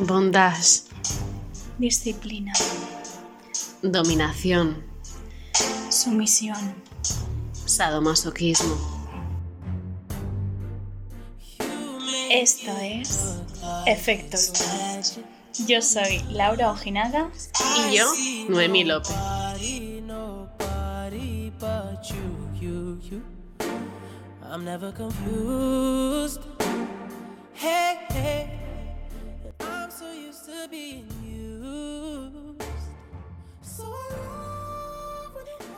Bondage. 0.00 0.82
Disciplina. 1.78 2.52
Dominación. 3.82 4.84
Sumisión. 5.90 6.74
Sadomasoquismo. 7.66 8.76
Esto 12.30 12.70
es 12.80 13.38
Efecto 13.86 14.36
Luna. 14.36 15.02
Yo 15.66 15.82
soy 15.82 16.22
Laura 16.30 16.70
Ojinaga 16.70 17.30
Y 17.90 17.96
yo, 17.96 18.12
Noemí 18.48 18.84
López. 18.84 19.16
I'm 24.50 24.64
never 24.64 24.92
confused. 24.92 26.57
To 30.48 30.68
being 30.70 31.06
used. 31.22 32.62
So 33.62 33.92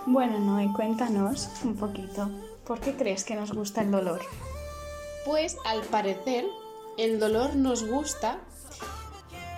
Bueno, 0.06 0.38
Noé, 0.38 0.68
cuéntanos 0.74 1.48
un 1.64 1.74
poquito. 1.74 2.30
¿Por 2.64 2.80
qué 2.80 2.94
crees 2.94 3.24
que 3.24 3.34
nos 3.34 3.52
gusta 3.52 3.82
el 3.82 3.90
dolor? 3.90 4.20
Pues 5.24 5.56
al 5.64 5.82
parecer 5.82 6.44
el 6.98 7.18
dolor 7.18 7.56
nos 7.56 7.84
gusta 7.84 8.38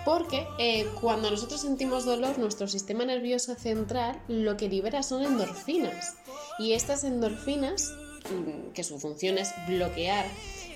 porque 0.03 0.47
eh, 0.57 0.89
cuando 0.99 1.29
nosotros 1.29 1.61
sentimos 1.61 2.05
dolor, 2.05 2.39
nuestro 2.39 2.67
sistema 2.67 3.05
nervioso 3.05 3.53
central 3.55 4.19
lo 4.27 4.57
que 4.57 4.67
libera 4.67 5.03
son 5.03 5.23
endorfinas. 5.23 6.15
Y 6.57 6.73
estas 6.73 7.03
endorfinas, 7.03 7.93
mm, 8.31 8.71
que 8.73 8.83
su 8.83 8.99
función 8.99 9.37
es 9.37 9.53
bloquear 9.67 10.25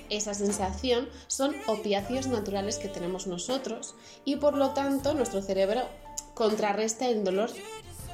esa 0.09 0.33
sensación, 0.33 1.09
son 1.27 1.55
opiáceos 1.67 2.27
naturales 2.27 2.77
que 2.77 2.88
tenemos 2.88 3.27
nosotros 3.27 3.95
y 4.25 4.38
por 4.38 4.58
lo 4.58 4.72
tanto 4.72 5.13
nuestro 5.13 5.41
cerebro 5.41 5.81
contrarresta 6.33 7.08
el 7.08 7.23
dolor 7.23 7.50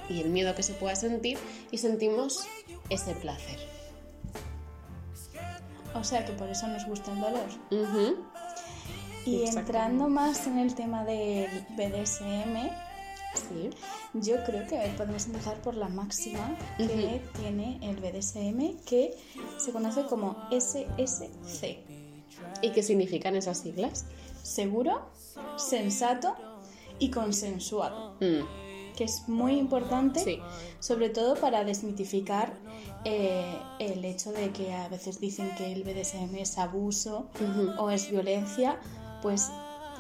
y 0.10 0.22
el 0.22 0.30
miedo 0.30 0.56
que 0.56 0.64
se 0.64 0.74
pueda 0.74 0.96
sentir 0.96 1.38
y 1.72 1.78
sentimos 1.78 2.46
ese 2.90 3.14
placer. 3.16 3.60
O 5.96 6.04
sea 6.04 6.26
que 6.26 6.34
por 6.34 6.50
eso 6.50 6.68
nos 6.68 6.86
gusta 6.86 7.12
el 7.12 7.22
dolor. 7.22 8.20
Y 9.26 9.44
entrando 9.46 10.10
más 10.10 10.48
en 10.48 10.60
el 10.60 10.76
tema 10.76 11.06
del 11.06 11.66
BDSM, 11.78 12.70
Sí. 13.34 13.70
yo 14.14 14.44
creo 14.46 14.68
que 14.68 14.78
podemos 14.98 15.26
empezar 15.26 15.60
por 15.62 15.76
la 15.76 15.88
máxima 15.90 16.56
que 16.78 17.22
tiene 17.40 17.80
el 17.82 17.98
BDSM, 17.98 18.78
que 18.86 19.18
se 19.58 19.72
conoce 19.72 20.04
como 20.06 20.36
SSC. 20.52 21.80
¿Y 22.62 22.70
qué 22.72 22.84
significan 22.84 23.36
esas 23.36 23.60
siglas? 23.60 24.06
Seguro, 24.44 25.10
sensato 25.58 26.36
y 27.00 27.10
consensuado. 27.12 28.16
Mm, 28.22 28.94
que 28.96 29.06
es 29.06 29.28
muy 29.28 29.54
importante, 29.58 30.20
Sí. 30.24 30.40
sobre 30.80 31.10
todo 31.10 31.36
para 31.36 31.64
desmitificar 31.64 32.54
eh, 33.06 33.58
el 33.80 34.06
hecho 34.06 34.32
de 34.32 34.52
que 34.52 34.72
a 34.74 34.88
veces 34.88 35.20
dicen 35.20 35.50
que 35.58 35.74
el 35.74 35.84
BDSM 35.84 36.36
es 36.40 36.58
abuso 36.58 37.28
o 37.80 37.90
es 37.90 38.10
violencia, 38.10 38.80
pues 39.22 39.50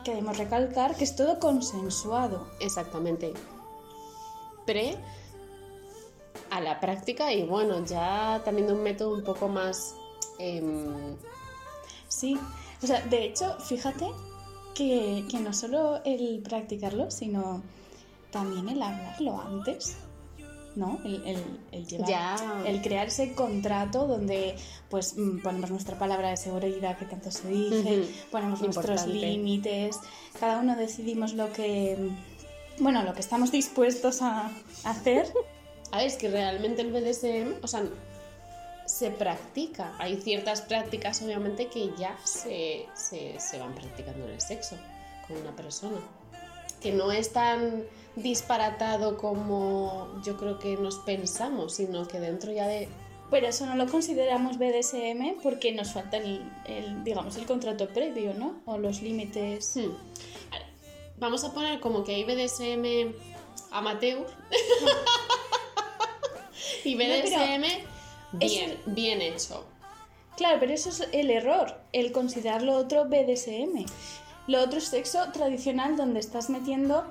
queremos 0.04 0.38
recalcar 0.38 0.96
que 0.96 1.04
es 1.04 1.16
todo 1.16 1.40
consensuado. 1.40 2.48
Exactamente. 2.60 3.34
Pre 4.66 4.98
a 6.50 6.62
la 6.62 6.80
práctica 6.80 7.34
y 7.34 7.44
bueno, 7.44 7.84
ya 7.86 8.42
también 8.46 8.68
de 8.68 8.74
un 8.74 8.84
método 8.84 9.14
un 9.14 9.24
poco 9.24 9.48
más... 9.48 9.96
em, 10.40 11.16
Sí, 12.08 12.38
o 12.84 12.86
sea, 12.86 13.02
de 13.02 13.26
hecho, 13.26 13.58
fíjate 13.60 14.06
que, 14.76 15.26
que 15.30 15.40
no 15.40 15.52
solo 15.52 16.00
el 16.06 16.44
practicarlo, 16.44 17.10
sino 17.10 17.64
también 18.32 18.70
el 18.70 18.82
hablarlo 18.84 19.42
antes. 19.42 19.98
¿No? 20.76 21.00
El, 21.06 21.22
el, 21.28 21.38
el 21.72 21.86
llevar- 21.88 22.08
Ya. 22.10 22.64
el 22.66 22.82
crear 22.82 23.08
ese 23.08 23.34
contrato 23.34 24.08
donde 24.08 24.56
pues 24.90 25.16
mm, 25.18 25.42
ponemos 25.44 25.70
nuestra 25.70 26.00
palabra 26.00 26.30
de 26.30 26.38
seguridad 26.38 26.98
que 26.98 27.06
tanto 27.06 27.30
se 27.30 27.48
dice, 27.48 28.08
ponemos 28.32 28.60
nuestros 28.62 28.86
Importante. 29.02 29.14
límites, 29.28 30.00
cada 30.40 30.60
uno 30.60 30.76
decidimos 30.76 31.34
lo 31.34 31.52
que 31.54 32.10
bueno, 32.80 33.04
lo 33.04 33.14
que 33.14 33.20
estamos 33.20 33.52
dispuestos 33.52 34.24
a 34.24 34.50
hacer. 34.84 35.28
A 35.92 35.98
ver, 35.98 36.08
es 36.08 36.16
que 36.16 36.28
realmente 36.28 36.82
el 36.82 36.92
BDSM, 36.92 37.64
o 37.64 37.68
sea, 37.68 37.84
se 38.88 39.12
practica. 39.12 39.94
Hay 40.00 40.20
ciertas 40.20 40.62
prácticas, 40.64 41.22
obviamente, 41.22 41.68
que 41.68 41.92
ya 42.00 42.18
se, 42.24 42.88
se, 42.96 43.40
se 43.40 43.60
van 43.60 43.76
practicando 43.76 44.26
en 44.26 44.32
el 44.32 44.42
sexo 44.42 44.76
con 45.28 45.38
una 45.38 45.56
persona. 45.56 45.98
Que 46.84 46.92
no 46.92 47.12
es 47.12 47.32
tan 47.32 47.86
disparatado 48.16 49.18
como 49.18 50.22
yo 50.24 50.38
creo 50.38 50.60
que 50.60 50.78
nos 50.78 50.98
pensamos, 50.98 51.76
sino 51.76 52.08
que 52.08 52.20
dentro 52.20 52.52
ya 52.52 52.68
de... 52.68 52.90
Pero 53.32 53.48
eso 53.48 53.66
no 53.66 53.76
lo 53.76 53.88
consideramos 53.88 54.60
BDSM 54.60 55.42
porque 55.42 55.72
nos 55.72 55.94
falta 55.94 56.18
el, 56.18 56.44
el, 56.66 57.04
digamos, 57.04 57.36
el 57.38 57.46
contrato 57.46 57.88
previo, 57.88 58.34
¿no? 58.36 58.62
O 58.66 58.78
los 58.78 59.02
límites. 59.02 59.76
Hmm. 59.76 59.92
Vamos 61.18 61.44
a 61.44 61.54
poner 61.54 61.80
como 61.80 62.04
que 62.04 62.14
hay 62.14 62.24
BDSM 62.26 63.16
amateur 63.72 64.28
y 66.84 66.96
BDSM 66.96 67.64
bien, 68.34 68.78
bien 68.86 69.22
hecho. 69.22 69.66
Claro, 70.38 70.58
pero 70.60 70.74
eso 70.74 70.90
es 70.90 71.08
el 71.12 71.30
error, 71.30 71.80
el 71.92 72.12
considerar 72.12 72.64
lo 72.64 72.76
otro 72.76 73.06
BDSM. 73.06 73.86
Lo 74.48 74.62
otro 74.62 74.78
es 74.80 74.86
sexo 74.86 75.32
tradicional 75.32 75.96
donde 75.96 76.20
estás 76.20 76.50
metiendo 76.50 77.06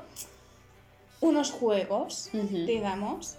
unos 1.21 1.51
juegos, 1.51 2.31
digamos. 2.33 3.37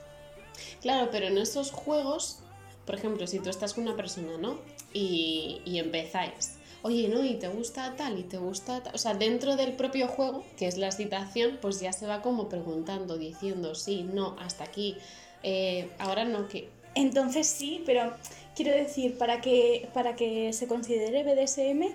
Claro, 0.81 1.09
pero 1.11 1.27
en 1.27 1.37
esos 1.37 1.71
juegos, 1.71 2.39
por 2.85 2.95
ejemplo, 2.95 3.27
si 3.27 3.39
tú 3.39 3.49
estás 3.49 3.73
con 3.73 3.83
una 3.85 3.95
persona, 3.95 4.37
¿no? 4.39 4.57
Y, 4.93 5.61
y 5.65 5.79
empezáis. 5.79 6.55
Oye, 6.81 7.07
¿no? 7.07 7.23
Y 7.23 7.35
te 7.35 7.47
gusta 7.47 7.95
tal, 7.95 8.19
y 8.19 8.23
te 8.23 8.37
gusta 8.37 8.83
tal. 8.83 8.93
O 8.95 8.97
sea, 8.97 9.13
dentro 9.13 9.55
del 9.55 9.73
propio 9.73 10.07
juego, 10.07 10.43
que 10.57 10.67
es 10.67 10.77
la 10.77 10.87
excitación, 10.87 11.57
pues 11.61 11.79
ya 11.79 11.93
se 11.93 12.05
va 12.07 12.21
como 12.21 12.49
preguntando, 12.49 13.17
diciendo, 13.17 13.73
sí, 13.75 14.03
no, 14.03 14.35
hasta 14.39 14.65
aquí. 14.65 14.97
eh, 15.43 15.89
ahora 15.99 16.25
no, 16.25 16.47
que. 16.47 16.69
Entonces 16.95 17.47
sí, 17.47 17.81
pero 17.85 18.13
quiero 18.55 18.71
decir, 18.71 19.17
para 19.17 19.41
que, 19.41 19.89
para 19.93 20.15
que 20.15 20.53
se 20.53 20.67
considere 20.67 21.23
BDSM 21.23 21.93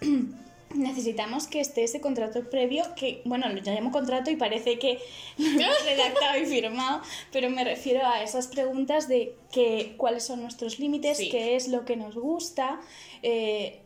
necesitamos 0.74 1.46
que 1.46 1.60
esté 1.60 1.84
ese 1.84 2.00
contrato 2.00 2.48
previo, 2.50 2.84
que 2.96 3.22
bueno, 3.24 3.48
lo 3.48 3.60
llamo 3.60 3.90
contrato 3.90 4.30
y 4.30 4.36
parece 4.36 4.78
que 4.78 4.98
lo 5.38 5.60
hemos 5.60 5.84
redactado 5.84 6.38
y 6.38 6.46
firmado, 6.46 7.02
pero 7.32 7.50
me 7.50 7.64
refiero 7.64 8.06
a 8.06 8.22
esas 8.22 8.48
preguntas 8.48 9.08
de 9.08 9.34
que, 9.50 9.94
cuáles 9.96 10.24
son 10.24 10.42
nuestros 10.42 10.78
límites, 10.78 11.18
Sí. 11.18 11.28
qué 11.30 11.56
es 11.56 11.68
lo 11.68 11.84
que 11.84 11.96
nos 11.96 12.14
gusta, 12.14 12.80
eh, 13.22 13.80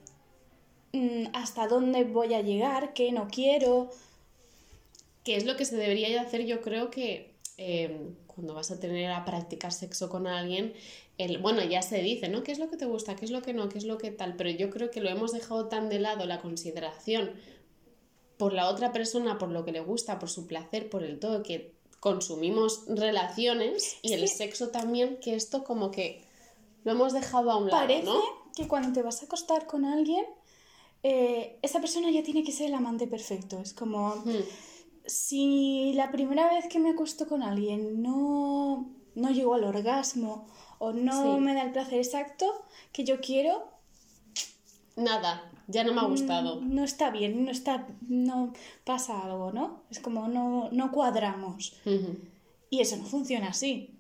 mm, 0.93 1.27
hasta 1.33 1.67
dónde 1.69 2.05
voy 2.05 2.35
a 2.35 2.41
llegar, 2.43 2.93
qué 2.95 3.13
no 3.13 3.29
quiero. 3.29 3.91
que 5.25 5.35
es 5.35 5.45
lo 5.45 5.57
que 5.57 5.65
se 5.65 5.77
debería 5.77 6.09
de 6.09 6.21
hacer, 6.21 6.47
yo 6.47 6.61
creo 6.61 6.89
que 6.89 7.35
eh, 7.59 7.99
cuando 8.37 8.55
vas 8.55 8.71
a 8.71 8.79
tener 8.79 9.11
a 9.11 9.25
practicar 9.25 9.73
sexo 9.73 10.09
con 10.09 10.27
alguien, 10.29 10.75
el, 11.19 11.39
bueno, 11.39 11.65
ya 11.65 11.83
se 11.83 12.03
dice, 12.03 12.29
¿no? 12.29 12.43
¿Qué 12.45 12.53
es 12.53 12.59
lo 12.59 12.69
que 12.71 12.77
te 12.77 12.85
gusta? 12.85 13.17
¿Qué 13.17 13.25
es 13.25 13.31
lo 13.33 13.43
que 13.43 13.55
no? 13.55 13.69
¿Qué 13.69 13.79
es 13.79 13.85
lo 13.85 13.97
que 13.99 14.11
tal? 14.13 14.37
Pero 14.37 14.51
yo 14.51 14.71
creo 14.71 14.91
que 14.91 15.01
lo 15.01 15.09
hemos 15.09 15.33
dejado 15.33 15.67
tan 15.69 15.89
de 15.89 15.99
lado 15.99 16.27
la 16.27 16.41
consideración 16.41 17.33
por 18.37 18.53
la 18.53 18.69
otra 18.69 18.93
persona, 18.93 19.39
por 19.39 19.49
lo 19.49 19.65
que 19.65 19.73
le 19.73 19.81
gusta, 19.81 20.19
por 20.19 20.29
su 20.29 20.47
placer, 20.47 20.91
por 20.91 21.03
el 21.03 21.19
todo, 21.19 21.43
que 21.43 21.73
consumimos 22.01 22.85
relaciones 22.87 23.97
y 24.03 24.13
el 24.13 24.29
Sí. 24.29 24.37
sexo 24.37 24.69
también, 24.69 25.17
que 25.21 25.35
esto 25.35 25.65
como 25.65 25.91
que 25.91 26.23
lo 26.85 26.93
hemos 26.93 27.15
dejado 27.15 27.51
a 27.51 27.57
un 27.57 27.69
lado, 27.69 27.81
Parece 27.81 28.05
¿no? 28.05 28.21
que 28.55 28.69
cuando 28.69 28.93
te 28.93 29.03
vas 29.03 29.23
a 29.23 29.25
acostar 29.25 29.67
con 29.67 29.87
alguien, 29.87 30.25
eh, 31.03 31.59
esa 31.63 31.81
persona 31.81 32.11
ya 32.11 32.23
tiene 32.23 32.45
que 32.45 32.53
ser 32.53 32.67
el 32.67 32.75
amante 32.75 33.07
perfecto. 33.07 33.59
Es 33.61 33.73
como, 33.73 34.17
Hmm. 34.17 34.37
Si 35.07 35.93
la 35.95 36.11
primera 36.11 36.49
vez 36.53 36.67
que 36.69 36.79
me 36.79 36.91
acuesto 36.91 37.27
con 37.29 37.43
alguien 37.43 38.03
no, 38.03 38.91
no 39.15 39.31
llego 39.31 39.55
al 39.55 39.65
orgasmo 39.65 40.47
o 40.79 40.93
no 40.93 41.37
Sí. 41.37 41.41
me 41.41 41.55
da 41.55 41.63
el 41.63 41.73
placer 41.73 41.99
exacto 41.99 42.47
que 42.93 43.05
yo 43.05 43.21
quiero, 43.21 43.71
Nada, 44.97 45.51
ya 45.69 45.85
no 45.85 45.93
me 45.93 46.01
ha 46.01 46.05
gustado. 46.05 46.61
mm, 46.61 46.75
no 46.75 46.83
está 46.85 47.11
bien, 47.11 47.45
no, 47.45 47.51
está, 47.51 47.87
no 48.09 48.53
pasa 48.85 49.23
algo, 49.25 49.53
¿no? 49.53 49.83
Es 49.91 50.01
como 50.01 50.27
no, 50.29 50.71
no 50.73 50.91
cuadramos. 50.91 51.75
Y 52.71 52.81
eso 52.81 52.97
no 52.97 53.05
funciona 53.05 53.49
así, 53.49 53.91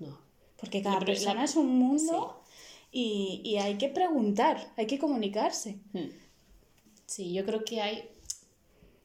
No. 0.00 0.18
porque 0.58 0.82
cada 0.82 0.96
La 0.96 1.00
pre- 1.00 1.14
la- 1.14 1.18
persona 1.20 1.44
es 1.44 1.54
un 1.56 1.78
mundo 1.78 2.42
y, 2.90 3.40
y 3.44 3.56
hay 3.58 3.78
que 3.78 3.88
preguntar, 3.88 4.72
hay 4.76 4.86
que 4.86 4.98
comunicarse. 4.98 5.78
Hmm. 5.92 6.10
Sí, 7.06 7.32
yo 7.32 7.44
creo 7.44 7.64
que 7.64 7.80
hay. 7.80 8.08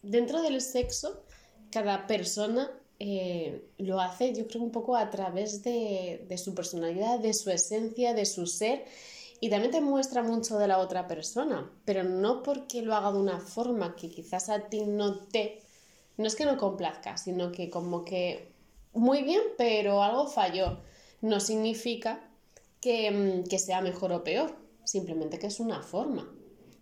Dentro 0.01 0.41
del 0.41 0.61
sexo, 0.61 1.23
cada 1.71 2.07
persona 2.07 2.71
eh, 2.99 3.69
lo 3.77 3.99
hace, 3.99 4.33
yo 4.33 4.47
creo, 4.47 4.61
un 4.61 4.71
poco 4.71 4.95
a 4.95 5.09
través 5.09 5.63
de, 5.63 6.25
de 6.27 6.37
su 6.37 6.53
personalidad, 6.53 7.19
de 7.19 7.33
su 7.33 7.49
esencia, 7.49 8.13
de 8.13 8.25
su 8.25 8.45
ser. 8.45 8.85
Y 9.39 9.49
también 9.49 9.71
te 9.71 9.81
muestra 9.81 10.21
mucho 10.21 10.59
de 10.59 10.67
la 10.67 10.77
otra 10.77 11.07
persona, 11.07 11.71
pero 11.83 12.03
no 12.03 12.43
porque 12.43 12.83
lo 12.83 12.93
haga 12.95 13.11
de 13.11 13.17
una 13.17 13.39
forma 13.39 13.95
que 13.95 14.09
quizás 14.09 14.49
a 14.49 14.69
ti 14.69 14.85
no 14.85 15.17
te... 15.25 15.63
No 16.17 16.27
es 16.27 16.35
que 16.35 16.45
no 16.45 16.57
complazca, 16.57 17.17
sino 17.17 17.51
que 17.51 17.69
como 17.71 18.05
que 18.05 18.51
muy 18.93 19.23
bien, 19.23 19.41
pero 19.57 20.03
algo 20.03 20.27
falló. 20.27 20.79
No 21.21 21.39
significa 21.39 22.29
que, 22.79 23.09
mm, 23.11 23.47
que 23.47 23.59
sea 23.59 23.81
mejor 23.81 24.11
o 24.11 24.23
peor, 24.23 24.55
simplemente 24.83 25.39
que 25.39 25.47
es 25.47 25.59
una 25.59 25.81
forma. 25.81 26.29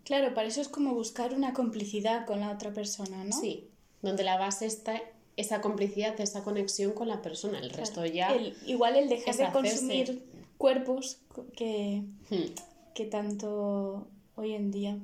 Claro, 0.10 0.34
para 0.34 0.48
eso 0.48 0.60
es 0.60 0.68
como 0.70 0.96
buscar 0.96 1.36
una 1.36 1.54
complicidad 1.54 2.26
con 2.26 2.40
la 2.40 2.52
otra 2.52 2.74
persona, 2.74 3.24
¿no? 3.24 3.32
Sí, 3.40 3.68
donde 4.02 4.24
la 4.24 4.38
base 4.40 4.66
está 4.66 5.00
esa 5.38 5.62
complicidad, 5.62 6.20
esa 6.20 6.44
conexión 6.44 6.94
con 6.94 7.08
la 7.08 7.22
persona. 7.22 7.60
El 7.60 7.70
resto 7.70 8.04
ya... 8.08 8.34
El- 8.36 8.58
igual 8.66 8.96
el 8.96 9.08
dejar 9.08 9.36
de 9.38 9.52
consumir 9.52 10.26
cuerpos 10.58 11.20
que, 11.56 12.02
Hmm, 12.32 12.50
que 12.96 13.06
tanto 13.06 14.08
hoy 14.36 14.54
en 14.54 14.72
día, 14.72 14.98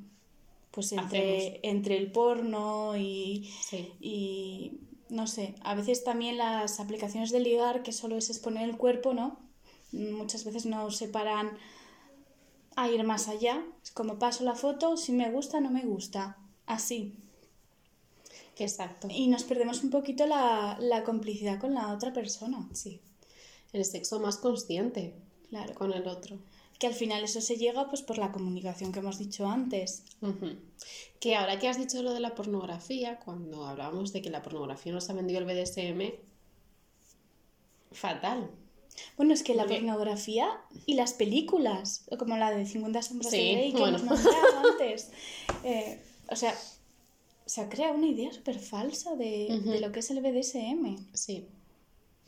pues 0.72 0.88
Hacemos. 0.88 1.04
entre, 1.14 1.60
entre 1.62 1.98
el 1.98 2.12
porno 2.12 2.98
y, 2.98 3.48
sí. 3.64 3.92
y 4.02 4.72
no 5.10 5.28
sé, 5.28 5.54
a 5.62 5.76
veces 5.76 6.04
también 6.04 6.38
las 6.38 6.80
aplicaciones 6.80 7.30
de 7.30 7.42
ligar, 7.42 7.84
que 7.84 7.92
solo 7.92 8.18
es 8.18 8.32
exponer 8.32 8.68
el 8.68 8.76
cuerpo, 8.76 9.14
¿no? 9.14 9.38
Muchas 9.92 10.46
veces 10.46 10.66
no 10.66 10.90
se 10.90 11.08
paran 11.10 11.52
a 12.76 12.90
ir 12.90 13.04
más 13.04 13.28
allá. 13.28 13.64
Es 13.84 13.92
como 13.92 14.20
paso 14.20 14.44
la 14.44 14.56
foto, 14.56 14.98
si 14.98 15.12
me 15.12 15.32
gusta, 15.32 15.60
no 15.60 15.72
me 15.72 15.84
gusta. 15.86 16.38
Así. 16.66 17.16
Exacto. 18.58 19.08
Y 19.12 19.28
nos 19.28 19.44
perdemos 19.44 19.84
un 19.84 19.90
poquito 19.90 20.26
la, 20.28 20.78
la 20.80 21.04
complicidad 21.04 21.60
con 21.60 21.74
la 21.74 21.94
otra 21.94 22.14
persona. 22.14 22.68
Sí. 22.74 23.02
El 23.74 23.84
sexo 23.86 24.20
más 24.20 24.38
consciente 24.38 25.16
Claro. 25.50 25.74
con 25.76 25.94
el 25.94 26.08
otro. 26.08 26.38
Que 26.80 26.88
al 26.88 26.94
final 26.94 27.24
eso 27.24 27.40
se 27.40 27.56
llega 27.56 27.88
pues 27.90 28.02
por 28.02 28.18
la 28.18 28.32
comunicación 28.32 28.92
que 28.92 29.00
hemos 29.00 29.18
dicho 29.18 29.48
antes. 29.48 30.04
Que 31.22 31.36
ahora 31.36 31.58
que 31.60 31.70
has 31.70 31.78
dicho 31.78 32.02
lo 32.04 32.14
de 32.14 32.20
la 32.20 32.36
pornografía, 32.36 33.20
cuando 33.20 33.66
hablábamos 33.66 34.12
de 34.12 34.22
que 34.22 34.30
la 34.30 34.42
pornografía 34.42 34.92
nos 34.92 35.10
ha 35.10 35.14
vendido 35.14 35.40
el 35.40 35.46
BDSM, 35.46 36.14
fatal. 37.92 38.50
Bueno, 39.18 39.34
es 39.34 39.44
que 39.44 39.54
la 39.56 39.66
pornografía 39.66 40.50
y 40.86 40.96
las 40.96 41.14
películas, 41.14 42.06
como 42.18 42.38
la 42.38 42.52
de 42.52 42.66
50 42.66 43.02
sombras 43.02 43.32
Sí, 43.32 43.38
de 43.38 43.52
Grey 43.54 43.72
que 43.74 43.80
bueno. 43.80 43.98
hemos 43.98 44.10
nombrado 44.24 44.70
antes. 44.72 45.10
eh, 45.64 46.00
o 46.30 46.36
sea, 46.36 46.56
se 47.46 47.62
ha 47.62 47.70
creado 47.70 47.96
una 47.96 48.08
idea 48.08 48.32
súper 48.34 48.60
falsa 48.60 49.16
de, 49.16 49.62
de 49.64 49.80
lo 49.80 49.92
que 49.92 50.00
es 50.00 50.10
el 50.12 50.22
BDSM. 50.22 50.96
Sí, 51.14 51.48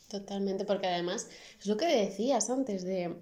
totalmente, 0.10 0.66
porque 0.66 0.88
además 0.88 1.28
es 1.60 1.66
lo 1.68 1.78
que 1.78 1.86
decías 1.88 2.50
antes 2.50 2.84
de 2.84 3.16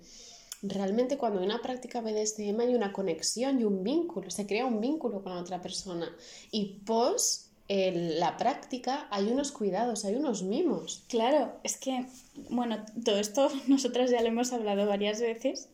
realmente 0.62 1.18
cuando 1.18 1.40
hay 1.40 1.46
una 1.46 1.62
práctica 1.62 2.02
BDSM 2.02 2.60
hay 2.60 2.76
una 2.76 2.92
conexión 2.92 3.60
y 3.60 3.64
un 3.66 3.84
vínculo, 3.84 4.30
se 4.32 4.48
crea 4.48 4.66
un 4.66 4.82
vínculo 4.82 5.22
con 5.22 5.34
la 5.36 5.42
otra 5.42 5.62
persona 5.62 6.10
y 6.52 6.80
pos 6.86 7.45
el- 7.68 8.20
la 8.20 8.38
práctica 8.38 9.08
hay 9.12 9.26
unos 9.28 9.52
cuidados, 9.52 10.06
hay 10.06 10.16
unos 10.16 10.44
mimos. 10.44 11.04
Claro, 11.08 11.54
es 11.64 11.78
que, 11.78 12.06
bueno, 12.50 12.78
todo 13.04 13.18
esto 13.20 13.50
nosotras 13.68 14.12
ya 14.12 14.22
lo 14.22 14.28
hemos 14.28 14.54
hablado 14.54 14.86
varias 14.88 15.20
veces, 15.22 15.70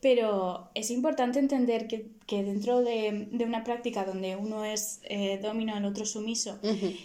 pero 0.00 0.70
es 0.74 0.90
importante 0.90 1.38
entender 1.38 1.86
que, 1.86 2.06
que 2.26 2.42
dentro 2.42 2.80
de, 2.80 3.28
de 3.30 3.44
una 3.44 3.64
práctica 3.64 4.04
donde 4.04 4.34
uno 4.34 4.64
es 4.64 5.00
eh, 5.04 5.38
domino, 5.42 5.76
el 5.76 5.84
otro 5.84 6.06
sumiso, 6.06 6.58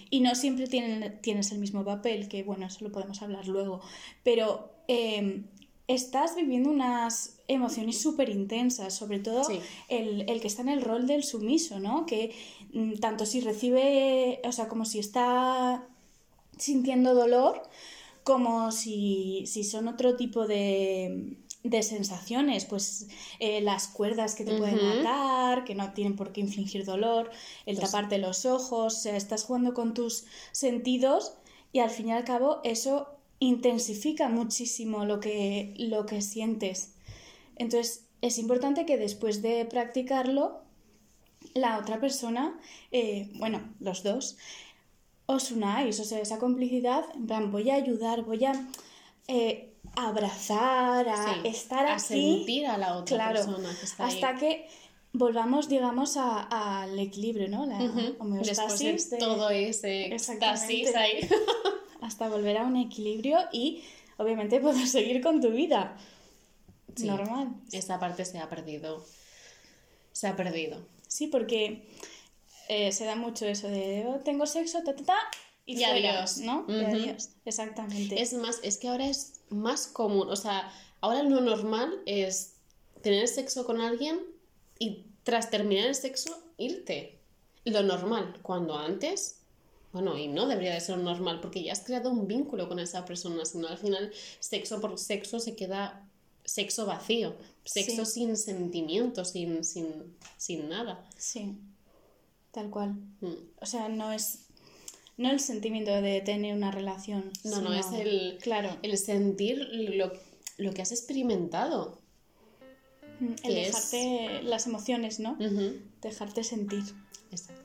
y 0.10 0.22
no 0.22 0.34
siempre 0.34 0.68
tienen, 0.68 1.20
tienes 1.22 1.52
el 1.52 1.60
mismo 1.60 1.84
papel, 1.84 2.30
que 2.30 2.44
bueno, 2.44 2.66
eso 2.68 2.86
lo 2.86 2.92
podemos 2.94 3.22
hablar 3.22 3.48
luego, 3.50 3.82
pero 4.24 4.72
eh, 4.88 5.42
estás 5.88 6.36
viviendo 6.38 6.70
unas 6.70 7.35
emociones 7.48 8.02
súper 8.02 8.30
intensas, 8.30 8.94
sobre 8.94 9.20
todo 9.20 9.44
Sí. 9.44 9.60
el, 9.90 10.30
el 10.30 10.42
que 10.42 10.48
está 10.48 10.62
en 10.64 10.70
el 10.70 10.82
rol 10.82 11.06
del 11.08 11.24
sumiso, 11.24 11.80
¿no? 11.80 12.06
Que 12.06 12.34
mm, 12.74 12.96
tanto 12.96 13.26
si 13.26 13.42
recibe, 13.42 14.42
o 14.44 14.52
sea, 14.52 14.68
como 14.68 14.86
si 14.86 15.00
está 15.00 15.88
sintiendo 16.58 17.14
dolor, 17.14 17.62
como 18.24 18.72
si, 18.72 19.44
si 19.46 19.64
son 19.64 19.88
otro 19.88 20.16
tipo 20.16 20.48
de, 20.48 21.38
de 21.64 21.84
sensaciones, 21.84 22.66
pues 22.66 23.08
eh, 23.40 23.62
las 23.62 23.88
cuerdas 23.88 24.34
que 24.36 24.46
te 24.46 24.58
pueden 24.58 24.80
atar, 25.00 25.64
que 25.66 25.76
no 25.76 25.94
tienen 25.94 26.16
por 26.16 26.32
qué 26.32 26.42
infligir 26.42 26.86
dolor, 26.86 27.30
el 27.68 27.78
taparte 27.80 28.18
los 28.18 28.46
ojos, 28.46 28.96
o 28.96 29.00
sea, 29.00 29.16
estás 29.18 29.44
jugando 29.44 29.74
con 29.74 29.94
tus 29.94 30.26
sentidos 30.52 31.34
y 31.74 31.80
al 31.80 31.90
fin 31.92 32.08
y 32.10 32.14
al 32.14 32.24
cabo 32.24 32.62
eso 32.64 33.08
intensifica 33.40 34.30
muchísimo 34.30 35.06
lo 35.06 35.20
que, 35.20 35.74
lo 35.78 36.06
que 36.06 36.22
sientes. 36.22 36.95
Entonces 37.58 38.06
es 38.22 38.38
importante 38.38 38.86
que 38.86 38.98
después 38.98 39.42
de 39.42 39.66
practicarlo, 39.66 40.62
la 41.54 41.78
otra 41.78 42.00
persona, 42.00 42.60
eh, 42.92 43.30
bueno, 43.36 43.62
los 43.80 44.04
dos, 44.04 44.38
os 45.28 45.52
unáis, 45.52 46.00
o 46.00 46.04
sea, 46.04 46.20
esa 46.20 46.38
complicidad, 46.40 47.06
en 47.16 47.28
plan, 47.28 47.52
voy 47.52 47.70
a 47.70 47.76
ayudar, 47.76 48.24
voy 48.24 48.46
a 48.46 48.54
eh, 49.28 49.74
abrazar, 49.96 51.08
a 51.10 51.34
Sí, 51.42 51.48
estar 51.48 51.86
a 51.86 51.94
aquí. 51.94 52.04
sentir 52.04 52.66
a 52.68 52.78
la 52.78 52.96
otra 52.98 53.18
claro, 53.18 53.36
persona 53.46 53.70
que 53.80 53.86
está 53.86 54.06
hasta 54.06 54.30
ahí. 54.30 54.38
que 54.40 54.68
volvamos, 55.14 55.70
digamos, 55.70 56.18
al 56.18 56.98
equilibrio, 57.00 57.48
¿no? 57.48 57.66
La 57.66 57.78
Ujú. 57.84 57.96
Después 58.00 58.20
homeostasis. 58.20 59.10
de 59.12 59.18
de- 59.18 59.24
todo 59.24 59.50
ese 59.50 60.06
éxtasis 60.08 60.90
Exactamente. 60.90 60.98
ahí. 60.98 61.30
hasta 62.02 62.30
volver 62.30 62.58
a 62.58 62.64
un 62.66 62.76
equilibrio 62.78 63.40
y 63.52 63.84
obviamente 64.18 64.60
poder 64.68 64.88
seguir 64.88 65.22
con 65.22 65.42
tu 65.42 65.50
vida. 65.52 65.96
Sí. 66.96 67.06
Normal. 67.08 67.56
Esa 67.72 68.00
parte 68.00 68.26
se 68.26 68.40
ha 68.40 68.50
perdido. 68.50 69.06
Se 70.12 70.28
ha 70.28 70.36
perdido. 70.36 70.86
Sí, 71.08 71.28
porque 71.28 71.90
eh, 72.70 72.92
se 72.92 73.06
da 73.06 73.16
mucho 73.16 73.46
eso 73.46 73.68
de 73.68 74.06
"Oh, 74.08 74.20
tengo 74.20 74.46
sexo, 74.46 74.82
ta, 74.84 74.96
ta, 74.96 75.04
ta, 75.04 75.18
y, 75.66 75.74
Y 75.82 75.86
fuera", 75.86 76.14
adiós. 76.20 76.38
¿no? 76.38 76.66
Y 76.68 76.84
adiós. 76.84 77.30
Exactamente. 77.46 78.22
Es 78.22 78.34
más, 78.34 78.60
es 78.64 78.78
que 78.78 78.88
ahora 78.88 79.08
es 79.08 79.42
más 79.50 79.88
común. 79.88 80.30
O 80.30 80.36
sea, 80.36 80.72
ahora 81.02 81.24
lo 81.24 81.42
normal 81.42 82.02
es 82.06 82.54
tener 83.02 83.28
sexo 83.28 83.66
con 83.66 83.82
alguien 83.82 84.20
y 84.80 85.06
tras 85.24 85.50
terminar 85.50 85.88
el 85.88 85.96
sexo 85.96 86.38
irte. 86.58 87.20
Lo 87.66 87.82
normal. 87.84 88.40
Cuando 88.42 88.78
antes, 88.78 89.40
bueno, 89.92 90.18
y 90.18 90.28
no 90.28 90.48
debería 90.48 90.74
de 90.74 90.80
ser 90.82 90.98
normal 90.98 91.40
porque 91.42 91.64
ya 91.64 91.74
has 91.74 91.82
creado 91.82 92.10
un 92.12 92.28
vínculo 92.28 92.68
con 92.68 92.80
esa 92.80 93.06
persona. 93.06 93.44
Si 93.46 93.58
no, 93.58 93.68
al 93.68 93.78
final, 93.78 94.12
sexo 94.40 94.80
por 94.82 94.98
sexo 95.00 95.40
se 95.40 95.56
queda 95.56 96.05
sexo 96.46 96.86
vacío. 96.86 97.36
Sexo 97.66 98.06
Sí. 98.06 98.12
sin 98.22 98.38
sentimiento, 98.38 99.26
sin, 99.26 99.64
sin, 99.64 100.16
sin 100.38 100.70
nada. 100.70 101.04
Sí, 101.18 101.58
tal 102.52 102.70
cual. 102.70 102.94
Mm. 103.22 103.34
O 103.60 103.66
sea, 103.66 103.90
no 103.90 104.12
es, 104.12 104.46
no 105.18 105.32
el 105.32 105.40
sentimiento 105.40 105.92
de 105.92 106.22
tener 106.22 106.56
una 106.56 106.72
relación. 106.72 107.32
No, 107.44 107.62
no, 107.62 107.74
es 107.74 107.88
el, 107.92 108.38
Claro, 108.42 108.78
el 108.84 108.98
sentir 108.98 109.58
lo, 109.72 110.12
lo 110.58 110.74
que 110.74 110.82
has 110.84 110.92
experimentado. 110.92 112.00
el 113.20 113.36
que 113.38 113.62
es- 113.68 113.68
dejarte 113.92 114.44
las 114.44 114.68
emociones, 114.68 115.20
¿no? 115.20 115.38
Dejarte 116.02 116.44
sentir. 116.44 116.84
Exacto. 117.32 117.65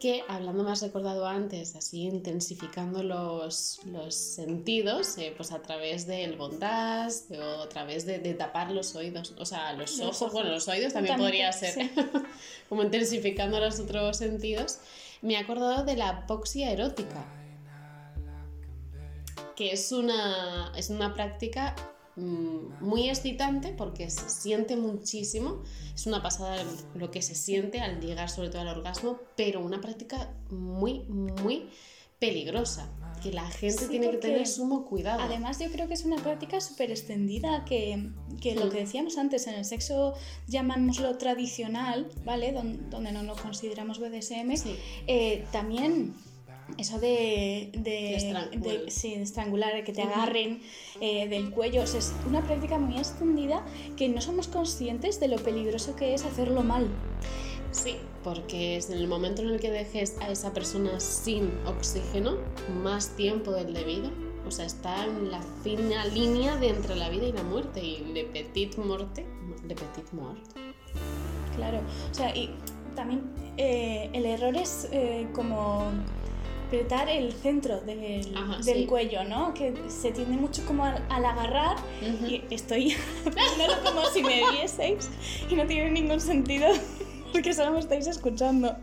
Que 0.00 0.22
hablando 0.28 0.62
más 0.62 0.80
recordado 0.80 1.26
antes, 1.26 1.74
así 1.74 2.02
intensificando 2.02 3.02
los, 3.02 3.80
los 3.86 4.14
sentidos, 4.14 5.18
eh, 5.18 5.34
pues 5.36 5.50
a 5.50 5.60
través 5.60 6.06
del 6.06 6.36
bondage 6.36 7.36
o 7.36 7.62
a 7.62 7.68
través 7.68 8.06
de, 8.06 8.20
de 8.20 8.34
tapar 8.34 8.70
los 8.70 8.94
oídos, 8.94 9.34
o 9.36 9.44
sea, 9.44 9.72
los, 9.72 9.98
Los 9.98 10.00
ojos, 10.06 10.22
ojos. 10.22 10.32
bueno, 10.34 10.50
los 10.50 10.68
oídos 10.68 10.92
también, 10.92 11.16
También, 11.16 11.30
podría 11.30 11.52
ser, 11.52 11.74
sí. 11.74 11.90
como 12.68 12.84
intensificando 12.84 13.58
los 13.58 13.80
otros 13.80 14.16
sentidos. 14.16 14.78
Me 15.20 15.34
he 15.34 15.36
acordado 15.36 15.84
de 15.84 15.96
la 15.96 16.10
apoxia 16.10 16.70
erótica, 16.70 17.24
que 19.56 19.72
es 19.72 19.90
una, 19.90 20.72
es 20.76 20.90
una 20.90 21.12
práctica 21.12 21.74
muy 22.18 23.08
excitante 23.08 23.72
porque 23.76 24.10
se 24.10 24.28
siente 24.28 24.76
muchísimo. 24.76 25.62
Es 25.94 26.06
una 26.06 26.22
pasada 26.22 26.62
lo 26.94 27.10
que 27.10 27.22
se 27.22 27.34
siente 27.34 27.80
al 27.80 28.00
llegar 28.00 28.28
sobre 28.30 28.48
todo 28.50 28.62
al 28.62 28.68
orgasmo, 28.68 29.18
pero 29.36 29.60
una 29.60 29.80
práctica 29.80 30.32
muy, 30.50 31.00
muy 31.04 31.68
peligrosa. 32.18 32.90
Que 33.22 33.32
la 33.32 33.48
gente 33.50 33.84
Sí, 33.84 33.88
tiene 33.90 34.10
que 34.12 34.16
tener 34.18 34.46
sumo 34.46 34.84
cuidado. 34.86 35.20
Además, 35.22 35.58
yo 35.58 35.68
creo 35.72 35.88
que 35.88 35.94
es 35.94 36.04
una 36.04 36.16
práctica 36.22 36.60
súper 36.60 36.90
extendida 36.92 37.64
que, 37.64 38.10
que 38.40 38.54
lo 38.54 38.66
Mm. 38.66 38.70
que 38.70 38.78
decíamos 38.78 39.18
antes, 39.18 39.46
en 39.48 39.54
el 39.54 39.64
sexo 39.64 40.14
llamámoslo 40.46 41.18
tradicional, 41.18 42.08
¿vale? 42.24 42.52
Don- 42.52 42.90
donde 42.90 43.10
no 43.10 43.24
lo 43.24 43.34
consideramos 43.34 43.98
BDSM, 43.98 44.56
Sí. 44.56 44.76
eh, 45.08 45.44
también 45.50 46.14
eso 46.76 46.98
de, 46.98 47.70
de, 47.72 47.80
De 47.80 48.16
estran- 48.16 48.50
de- 48.50 48.58
bueno. 48.58 48.80
sí, 48.88 49.14
de 49.16 49.22
estrangular, 49.22 49.82
que 49.84 49.92
te 49.92 50.02
agarren 50.02 50.60
eh, 51.00 51.28
del 51.28 51.50
cuello, 51.50 51.82
o 51.82 51.86
sea, 51.86 51.98
es 51.98 52.12
una 52.28 52.42
práctica 52.42 52.78
muy 52.78 52.98
extendida 52.98 53.64
que 53.96 54.08
no 54.08 54.20
somos 54.20 54.48
conscientes 54.48 55.18
de 55.20 55.28
lo 55.28 55.36
peligroso 55.38 55.96
que 55.96 56.14
es 56.14 56.24
hacerlo 56.24 56.62
mal. 56.62 56.86
Sí, 57.70 57.96
porque 58.24 58.76
es 58.76 58.90
en 58.90 58.98
el 58.98 59.08
momento 59.08 59.42
en 59.42 59.48
el 59.50 59.60
que 59.60 59.70
dejes 59.70 60.16
a 60.20 60.30
esa 60.30 60.52
persona 60.52 61.00
sin 61.00 61.50
oxígeno, 61.66 62.36
más 62.82 63.10
tiempo 63.16 63.52
del 63.52 63.72
debido, 63.74 64.10
o 64.46 64.50
sea, 64.50 64.64
está 64.64 65.04
en 65.04 65.30
la 65.30 65.42
fina 65.62 66.04
línea 66.06 66.56
de 66.56 66.68
entre 66.70 66.96
la 66.96 67.08
vida 67.10 67.26
y 67.26 67.32
la 67.32 67.42
muerte, 67.42 67.84
y 67.84 67.98
le 68.12 68.24
petit 68.24 68.76
morte 68.78 69.26
Le 69.66 69.74
petit 69.74 70.10
mort. 70.12 70.38
Claro, 71.56 71.80
o 72.10 72.14
sea, 72.14 72.34
y 72.34 72.50
también 72.94 73.22
eh, 73.56 74.08
el 74.12 74.24
error 74.26 74.56
es 74.56 74.88
eh, 74.92 75.26
como 75.34 75.90
apretar 76.68 77.08
el 77.08 77.32
centro 77.32 77.80
del, 77.80 78.36
Ajá, 78.36 78.56
del 78.62 78.80
sí. 78.80 78.86
cuello, 78.86 79.24
¿no? 79.24 79.54
Que 79.54 79.72
se 79.88 80.12
tiende 80.12 80.36
mucho 80.36 80.64
como 80.66 80.84
al, 80.84 81.02
al 81.08 81.24
agarrar 81.24 81.76
Ujú. 82.02 82.26
y 82.26 82.44
estoy 82.50 82.94
como 83.84 84.04
si 84.12 84.22
me 84.22 84.42
vieseis 84.52 85.08
y 85.48 85.54
no 85.54 85.66
tiene 85.66 85.90
ningún 85.90 86.20
sentido 86.20 86.68
porque 87.32 87.54
solo 87.54 87.72
me 87.72 87.80
estáis 87.80 88.06
escuchando. 88.06 88.76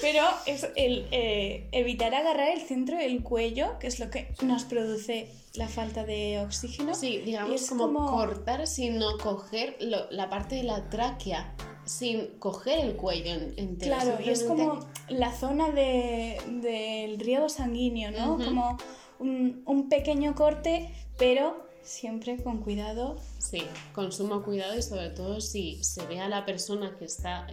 Pero 0.00 0.24
es 0.46 0.66
el 0.74 1.06
eh, 1.12 1.68
evitar 1.70 2.12
agarrar 2.16 2.48
el 2.48 2.62
centro 2.62 2.96
del 2.98 3.22
cuello, 3.22 3.78
que 3.78 3.86
es 3.86 4.00
lo 4.00 4.10
que 4.10 4.28
nos 4.42 4.64
produce 4.64 5.28
la 5.54 5.68
falta 5.68 6.04
de 6.04 6.40
oxígeno. 6.44 6.94
Sí, 6.94 7.18
digamos 7.18 7.68
como, 7.68 7.84
como- 7.84 8.10
cortar 8.10 8.66
sino 8.66 9.18
coger 9.18 9.76
lo- 9.80 10.10
la 10.10 10.28
parte 10.28 10.56
de 10.56 10.64
la 10.64 10.88
tráquea, 10.90 11.54
sin 11.90 12.38
coger 12.38 12.78
el 12.84 12.94
cuello 12.94 13.32
en- 13.32 13.54
entero. 13.56 13.96
Claro, 13.96 14.18
y 14.24 14.30
es 14.30 14.44
como 14.44 14.78
la 15.08 15.32
zona 15.36 15.70
de- 15.70 16.38
del 16.62 17.18
riego 17.18 17.48
sanguíneo, 17.48 18.12
¿no? 18.12 18.36
Como 18.36 18.78
un, 19.18 19.62
un 19.66 19.88
pequeño 19.88 20.36
corte, 20.36 20.94
pero 21.18 21.66
siempre 21.82 22.40
con 22.44 22.58
cuidado. 22.58 23.16
Sí, 23.38 23.62
con 23.92 24.12
sumo 24.12 24.42
cuidado 24.42 24.78
y 24.78 24.82
sobre 24.82 25.10
todo 25.10 25.40
si 25.40 25.82
se 25.82 26.06
ve 26.06 26.20
a 26.20 26.28
la 26.28 26.44
persona 26.46 26.94
que 26.96 27.06
está 27.06 27.48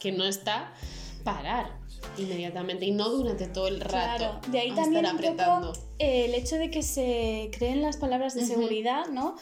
que 0.00 0.10
no 0.12 0.24
está, 0.24 0.72
parar 1.22 1.78
inmediatamente 2.18 2.84
y 2.84 2.90
no 2.90 3.08
durante 3.08 3.46
todo 3.46 3.68
el 3.68 3.80
rato. 3.80 4.18
Claro, 4.18 4.40
de 4.50 4.58
ahí 4.58 4.72
también 4.72 5.06
un 5.06 5.16
poco 5.18 5.72
eh, 5.98 6.26
el 6.26 6.34
hecho 6.34 6.56
de 6.56 6.70
que 6.70 6.82
se 6.82 7.48
creen 7.56 7.80
las 7.80 7.96
palabras 7.96 8.34
de 8.34 8.44
seguridad, 8.44 9.06
¿no? 9.06 9.36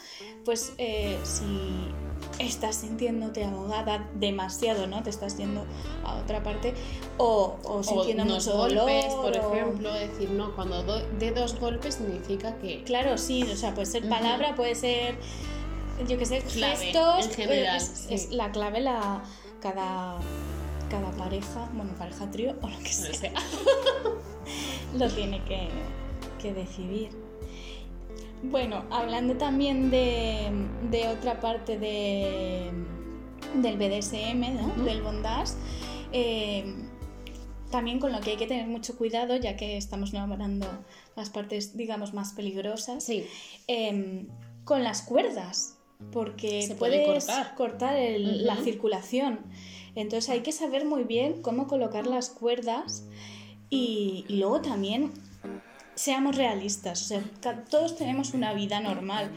Pues 0.45 0.71
eh, 0.77 1.17
si 1.23 1.43
estás 2.39 2.75
sintiéndote 2.77 3.43
ahogada 3.45 4.09
demasiado, 4.15 4.87
¿no? 4.87 5.03
Te 5.03 5.09
estás 5.09 5.37
yendo 5.37 5.65
a 6.03 6.15
otra 6.15 6.41
parte 6.43 6.73
o, 7.17 7.57
o 7.63 7.73
O 7.77 7.83
sintiendo 7.83 8.23
unos 8.23 8.45
mucho 8.47 8.57
golpes, 8.57 9.07
dolor, 9.09 9.21
por 9.21 9.37
o- 9.45 9.53
ejemplo, 9.53 9.93
decir 9.93 10.29
no, 10.31 10.55
cuando 10.55 10.83
do- 10.83 11.07
de 11.19 11.31
dos 11.31 11.59
golpes 11.59 11.95
significa 11.95 12.55
que 12.57 12.83
Claro, 12.83 13.17
sí, 13.17 13.43
o 13.43 13.55
sea, 13.55 13.73
puede 13.73 13.85
ser 13.87 14.07
palabra, 14.09 14.55
puede 14.55 14.75
ser, 14.75 15.15
yo 16.07 16.17
qué 16.17 16.25
sé, 16.25 16.39
Clave, 16.41 16.75
gestos. 16.77 17.25
en 17.27 17.31
general, 17.33 17.77
Es, 17.77 17.83
sí. 18.07 18.13
es 18.13 18.31
la 18.31 18.51
clave, 18.51 18.81
la, 18.81 19.23
cada, 19.61 20.17
cada 20.89 21.11
pareja, 21.11 21.69
bueno, 21.73 21.93
pareja 21.97 22.29
trío 22.31 22.55
o 22.61 22.67
lo 22.67 22.77
que 22.79 22.89
o 22.89 22.93
sea, 22.93 23.13
sea, 23.13 23.33
lo 24.97 25.07
tiene 25.09 25.43
que, 25.45 25.69
que 26.41 26.53
decidir. 26.53 27.09
Bueno, 28.43 28.83
hablando 28.91 29.35
también 29.37 29.89
de, 29.89 30.49
de 30.91 31.07
otra 31.07 31.39
parte 31.39 31.79
de, 31.79 32.71
del 33.55 33.77
BDSM, 33.77 34.53
¿no? 34.55 34.83
Del 34.83 35.01
bondage, 35.01 35.53
eh, 36.11 36.65
también 37.71 37.99
con 37.99 38.11
lo 38.11 38.19
que 38.19 38.31
hay 38.31 38.37
que 38.37 38.45
tener 38.47 38.67
mucho 38.67 38.97
cuidado, 38.97 39.35
ya 39.37 39.55
que 39.55 39.77
estamos 39.77 40.13
nombrando 40.13 40.67
las 41.15 41.29
partes, 41.29 41.75
digamos, 41.77 42.13
más 42.13 42.33
peligrosas, 42.33 43.03
sí, 43.03 43.25
em, 43.67 44.27
con 44.65 44.83
las 44.83 45.01
cuerdas, 45.03 45.77
porque 46.11 46.63
Se 46.63 46.75
puede 46.75 47.05
puedes 47.05 47.25
cortar. 47.25 47.55
cortar 47.55 47.95
el- 47.95 48.45
la 48.45 48.57
circulación. 48.57 49.39
Entonces 49.95 50.29
hay 50.29 50.41
que 50.41 50.51
saber 50.51 50.85
muy 50.85 51.05
bien 51.05 51.41
cómo 51.41 51.67
colocar 51.67 52.07
las 52.07 52.29
cuerdas 52.29 53.05
y, 53.69 54.25
y 54.27 54.35
luego 54.37 54.61
también 54.61 55.11
seamos 55.95 56.35
realistas, 56.35 57.01
o 57.01 57.05
sea, 57.05 57.63
todos 57.69 57.95
tenemos 57.95 58.33
una 58.33 58.53
vida 58.53 58.79
normal, 58.79 59.31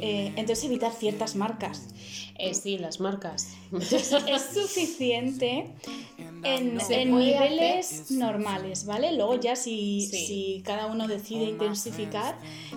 eh, 0.00 0.32
entonces 0.36 0.64
evitar 0.64 0.92
ciertas 0.92 1.36
marcas. 1.36 1.88
eh, 2.38 2.54
sí, 2.54 2.78
las 2.78 3.00
marcas. 3.00 3.48
Es 3.80 4.44
suficiente 4.54 5.70
en, 6.44 6.76
niveles 6.76 8.00
hacer- 8.02 8.16
normales, 8.18 8.86
¿vale? 8.86 9.12
Luego 9.12 9.34
ya 9.40 9.56
si, 9.56 10.06
Sí. 10.10 10.26
si 10.26 10.62
cada 10.64 10.86
uno 10.86 11.08
decide 11.08 11.44
intensificar, 11.44 12.36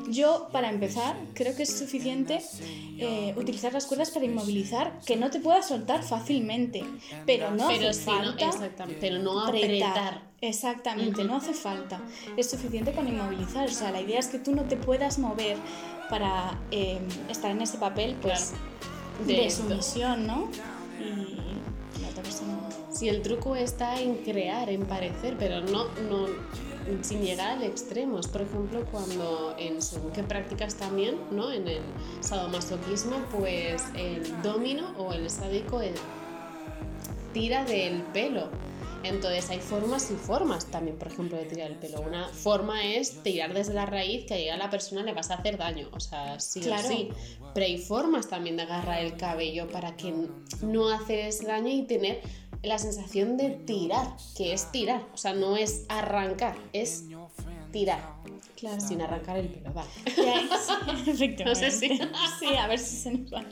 yo 0.10 0.50
para 0.52 0.70
empezar 0.70 1.16
creo 1.34 1.56
que 1.56 1.64
es 1.64 1.78
suficiente 1.78 2.42
eh, 2.98 3.34
utilizar 3.38 3.72
las 3.74 3.86
cuerdas 3.86 4.10
para 4.12 4.26
inmovilizar, 4.26 5.00
que 5.06 5.16
no 5.16 5.30
te 5.30 5.40
puedas 5.40 5.68
soltar 5.68 6.04
fácilmente, 6.04 6.84
pero 7.26 7.52
no 7.52 7.68
pero 7.68 7.90
hace 7.90 8.02
falta 8.04 8.50
pero 9.00 9.20
no 9.20 9.40
apretar. 9.46 9.90
apretar. 9.98 10.32
Exactamente, 10.42 11.24
no 11.24 11.36
hace 11.38 11.54
falta. 11.54 12.02
Es 12.36 12.50
suficiente 12.50 12.94
con 12.94 13.08
inmovilizar. 13.08 13.70
O 13.70 13.72
sea, 13.72 13.92
la 13.92 14.02
idea 14.02 14.18
es 14.20 14.26
que 14.28 14.40
tú 14.40 14.56
no 14.56 14.64
te 14.64 14.76
puedas 14.76 15.20
mover 15.20 15.56
para 16.10 16.60
eh, 16.72 16.98
estar 17.30 17.52
en 17.52 17.62
ese 17.62 17.78
papel, 17.78 18.16
pues, 18.22 18.54
Claro. 18.54 19.28
de, 19.28 19.34
De- 19.44 19.50
sumisión, 19.52 20.26
¿no? 20.26 20.50
Y 23.02 23.10
el 23.10 23.24
truco 23.24 23.56
está 23.56 24.00
en 24.00 24.18
crear, 24.18 24.70
en 24.70 24.86
parecer, 24.86 25.36
pero 25.40 25.62
no, 25.62 25.86
no 26.08 26.28
sin 27.02 27.22
llegar 27.22 27.58
al 27.58 27.64
extremo. 27.64 28.20
Por 28.32 28.42
ejemplo, 28.42 28.86
cuando 28.92 29.56
en 29.58 29.82
según 29.82 30.12
qué 30.12 30.24
prácticas 30.24 30.76
también, 30.76 31.16
¿no? 31.32 31.52
En 31.52 31.68
el 31.68 31.82
sadomasoquismo, 32.20 33.18
pues 33.32 33.84
el 33.96 34.42
domino 34.44 34.94
o 34.98 35.14
el 35.14 35.30
sádico 35.30 35.82
tira 37.34 37.66
del 37.66 38.02
pelo. 38.14 38.50
Entonces 39.04 39.50
hay 39.50 39.60
formas 39.60 40.12
y 40.12 40.16
formas 40.16 40.66
también, 40.68 40.98
por 40.98 41.08
ejemplo, 41.08 41.38
de 41.38 41.46
tirar 41.46 41.72
el 41.72 41.78
pelo. 41.78 42.02
Una 42.02 42.28
forma 42.30 42.86
es 42.86 43.24
tirar 43.24 43.54
desde 43.54 43.74
la 43.74 43.86
raíz 43.86 44.26
que 44.26 44.38
llega 44.38 44.54
a 44.54 44.58
la 44.58 44.70
persona 44.70 45.04
le 45.04 45.14
vas 45.14 45.32
a 45.32 45.36
hacer 45.36 45.58
daño, 45.58 45.90
o 45.92 46.00
sea, 46.00 46.40
sí 46.40 46.62
Claro. 46.62 46.88
o 46.88 46.92
sí. 46.92 47.10
Pero 47.54 47.66
hay 47.66 47.78
formas 47.78 48.28
también 48.30 48.58
de 48.58 48.64
agarrar 48.64 49.04
el 49.04 49.18
cabello 49.18 49.68
para 49.70 49.96
que 49.98 50.14
no 50.62 50.90
hacer 50.90 51.20
ese 51.28 51.46
daño 51.46 51.70
y 51.70 51.84
tener 51.84 52.22
la 52.64 52.78
sensación 52.78 53.38
de 53.38 53.50
tirar, 53.50 54.16
que 54.38 54.54
es 54.54 54.72
tirar, 54.72 55.04
o 55.14 55.18
sea, 55.18 55.34
no 55.34 55.58
es 55.58 55.86
arrancar, 55.90 56.56
es 56.74 57.06
tirar, 57.72 58.00
Claro. 58.60 58.80
sin 58.80 59.02
arrancar 59.02 59.38
el 59.38 59.48
pelo, 59.48 59.74
vale. 59.74 59.90
Sí, 60.06 61.10
efectivamente. 61.12 61.44
No 61.46 61.56
sé 61.56 61.72
si- 61.72 61.88
Sí, 62.40 62.56
a 62.60 62.68
ver 62.68 62.80
si 62.80 62.96
se 62.96 63.12
nos 63.12 63.34
va. 63.34 63.44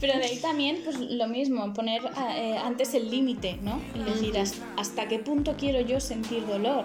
Pero 0.00 0.18
de 0.18 0.24
ahí 0.24 0.36
también, 0.38 0.80
pues 0.84 0.98
lo 0.98 1.26
mismo, 1.28 1.72
poner 1.72 2.02
eh, 2.36 2.56
antes 2.62 2.92
el 2.94 3.10
límite, 3.10 3.58
¿no? 3.62 3.80
Es 3.96 4.20
decir, 4.20 4.34
hasta 4.76 5.08
qué 5.08 5.18
punto 5.18 5.54
quiero 5.56 5.80
yo 5.80 6.00
sentir 6.00 6.46
dolor, 6.46 6.84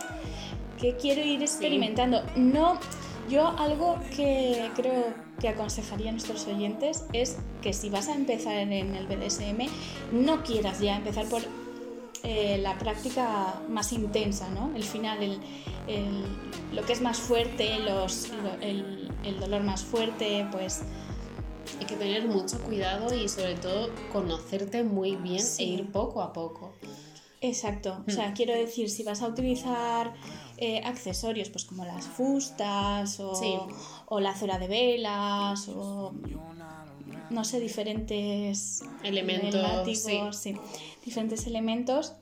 qué 0.80 0.96
quiero 0.96 1.22
ir 1.22 1.42
experimentando. 1.42 2.22
No, 2.36 2.80
yo 3.30 3.48
algo 3.58 4.00
que 4.16 4.70
creo 4.76 5.14
que 5.42 5.50
aconsejaría 5.50 6.10
a 6.10 6.12
nuestros 6.14 6.48
oyentes 6.48 7.06
es 7.12 7.38
que 7.62 7.74
si 7.74 7.90
vas 7.90 8.08
a 8.08 8.14
empezar 8.16 8.56
en 8.56 8.72
el 8.72 9.06
BDSM, 9.08 9.68
no 10.14 10.44
quieras 10.44 10.80
ya 10.80 10.96
empezar 10.96 11.26
por 11.26 11.42
eh, 12.26 12.58
la 12.62 12.78
práctica 12.78 13.62
más 13.70 13.92
intensa, 13.94 14.50
¿no? 14.50 14.76
El 14.76 14.84
final, 14.84 15.22
el, 15.24 15.40
el- 15.88 16.26
lo 16.74 16.84
que 16.84 16.94
es 16.94 17.02
más 17.02 17.20
fuerte, 17.20 17.80
los, 17.80 18.30
lo- 18.30 18.60
el, 18.62 19.10
el 19.24 19.40
dolor 19.40 19.64
más 19.64 19.84
fuerte, 19.84 20.48
pues 20.52 20.82
Hay 21.80 21.86
que 21.88 21.96
tener 21.96 22.28
mucho 22.28 22.60
cuidado 22.62 23.14
y 23.14 23.28
sobre 23.28 23.56
todo 23.56 23.90
conocerte 24.14 24.84
muy 24.84 25.16
bien 25.16 25.40
Sí. 25.42 25.64
e 25.64 25.66
ir 25.68 25.92
poco 25.92 26.22
a 26.22 26.32
poco. 26.32 26.74
exacto. 27.42 28.04
O 28.08 28.12
sea, 28.12 28.34
quiero 28.34 28.54
decir, 28.54 28.90
si 28.90 29.04
vas 29.04 29.22
a 29.22 29.28
utilizar 29.28 30.14
eh, 30.58 30.82
accesorios, 30.86 31.50
pues 31.50 31.66
como 31.66 31.84
las 31.86 32.06
fustas 32.06 33.20
o, 33.20 33.36
Sí. 33.36 33.56
o 34.08 34.20
la 34.20 34.34
cera 34.36 34.58
de 34.58 34.68
velas 34.68 35.68
o 35.70 36.14
no 37.30 37.44
sé, 37.44 37.60
diferentes 37.60 38.82
Elementos, 39.04 39.62
sí, 40.34 40.56
diferentes 41.04 41.48
elementos, 41.48 42.14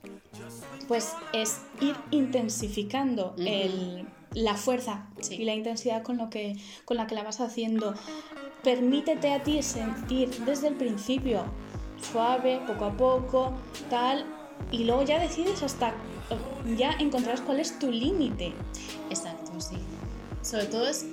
pues 0.88 1.12
es 1.32 1.58
ir 1.80 1.96
intensificando 2.10 3.34
el- 3.38 4.06
la 4.34 4.54
fuerza 4.54 5.08
Sí. 5.20 5.36
y 5.36 5.44
la 5.44 5.54
intensidad 5.54 6.02
con, 6.02 6.16
lo 6.16 6.28
que, 6.28 6.56
con 6.84 6.96
la 6.96 7.06
que 7.06 7.14
la 7.14 7.22
vas 7.22 7.40
haciendo. 7.40 7.94
Permítete 8.62 9.32
a 9.32 9.42
ti 9.42 9.62
sentir 9.62 10.28
desde 10.44 10.68
el 10.68 10.74
principio 10.74 11.44
suave, 12.12 12.60
poco 12.66 12.84
a 12.86 12.96
poco, 12.96 13.52
tal, 13.90 14.24
y 14.72 14.84
luego 14.84 15.02
ya 15.04 15.18
decides 15.18 15.62
hasta 15.62 15.94
ya 16.76 16.92
encontrarás 16.98 17.40
cuál 17.42 17.60
es 17.60 17.78
tu 17.78 17.90
límite. 17.90 18.52
Exacto, 19.10 19.52
sí. 19.60 19.76
Sobre 20.42 20.64
todo 20.66 20.86
es 20.88 21.06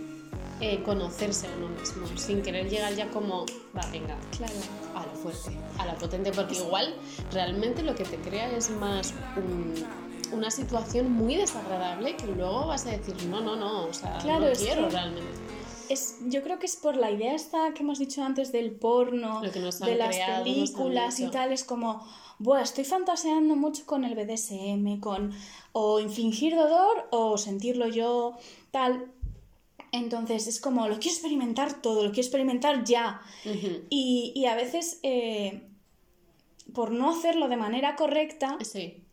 eh, 0.61 0.81
conocerse 0.83 1.47
a 1.47 1.49
uno 1.57 1.69
mismo, 1.69 2.05
sin 2.17 2.41
querer 2.41 2.69
llegar 2.69 2.93
ya 2.95 3.09
como, 3.09 3.45
va, 3.75 3.85
venga, 3.91 4.15
Claro. 4.37 4.53
a 4.95 5.05
lo 5.05 5.11
fuerte, 5.13 5.51
a 5.79 5.85
lo 5.87 5.95
potente, 5.97 6.31
porque 6.31 6.55
igual 6.55 6.93
realmente 7.31 7.81
lo 7.81 7.95
que 7.95 8.03
te 8.03 8.17
crea 8.17 8.55
es 8.55 8.69
más 8.69 9.13
un- 9.35 9.83
una 10.33 10.51
situación 10.51 11.11
muy 11.11 11.35
desagradable 11.35 12.15
que 12.15 12.27
luego 12.27 12.67
vas 12.67 12.85
a 12.85 12.91
decir, 12.91 13.15
no, 13.25 13.41
no, 13.41 13.55
no, 13.55 13.85
o 13.87 13.93
sea, 13.93 14.17
Claro, 14.19 14.45
no 14.47 14.53
quiero 14.53 14.83
que- 14.85 14.89
realmente. 14.91 15.31
Es, 15.89 16.19
yo 16.27 16.41
creo 16.41 16.57
que 16.57 16.67
es 16.67 16.77
por 16.77 16.95
la 16.95 17.11
idea 17.11 17.35
esta 17.35 17.73
que 17.73 17.83
hemos 17.83 17.99
dicho 17.99 18.23
antes 18.23 18.53
del 18.53 18.71
porno, 18.71 19.41
de 19.41 19.95
las 19.95 20.15
creado, 20.15 20.43
películas 20.45 21.19
y 21.19 21.27
tal, 21.27 21.51
es 21.51 21.63
como, 21.65 22.07
Buah, 22.39 22.61
estoy 22.61 22.85
fantaseando 22.85 23.55
mucho 23.55 23.85
con 23.85 24.03
el 24.05 24.15
BDSM, 24.15 24.99
con 24.99 25.31
o 25.73 25.99
infligir 25.99 26.55
dolor 26.55 27.07
o 27.11 27.37
sentirlo 27.37 27.87
yo, 27.87 28.35
tal. 28.71 29.11
Entonces 29.91 30.47
es 30.47 30.59
como, 30.61 30.87
lo 30.87 30.95
quiero 30.99 31.13
experimentar 31.13 31.81
todo, 31.81 32.03
lo 32.03 32.11
quiero 32.11 32.21
experimentar 32.27 32.83
ya. 32.85 33.21
Y, 33.89 34.31
y 34.35 34.45
a 34.45 34.55
veces, 34.55 34.99
eh, 35.03 35.67
por 36.73 36.91
no 36.91 37.11
hacerlo 37.11 37.49
de 37.49 37.57
manera 37.57 37.95
correcta, 37.97 38.57
Sí. 38.63 39.03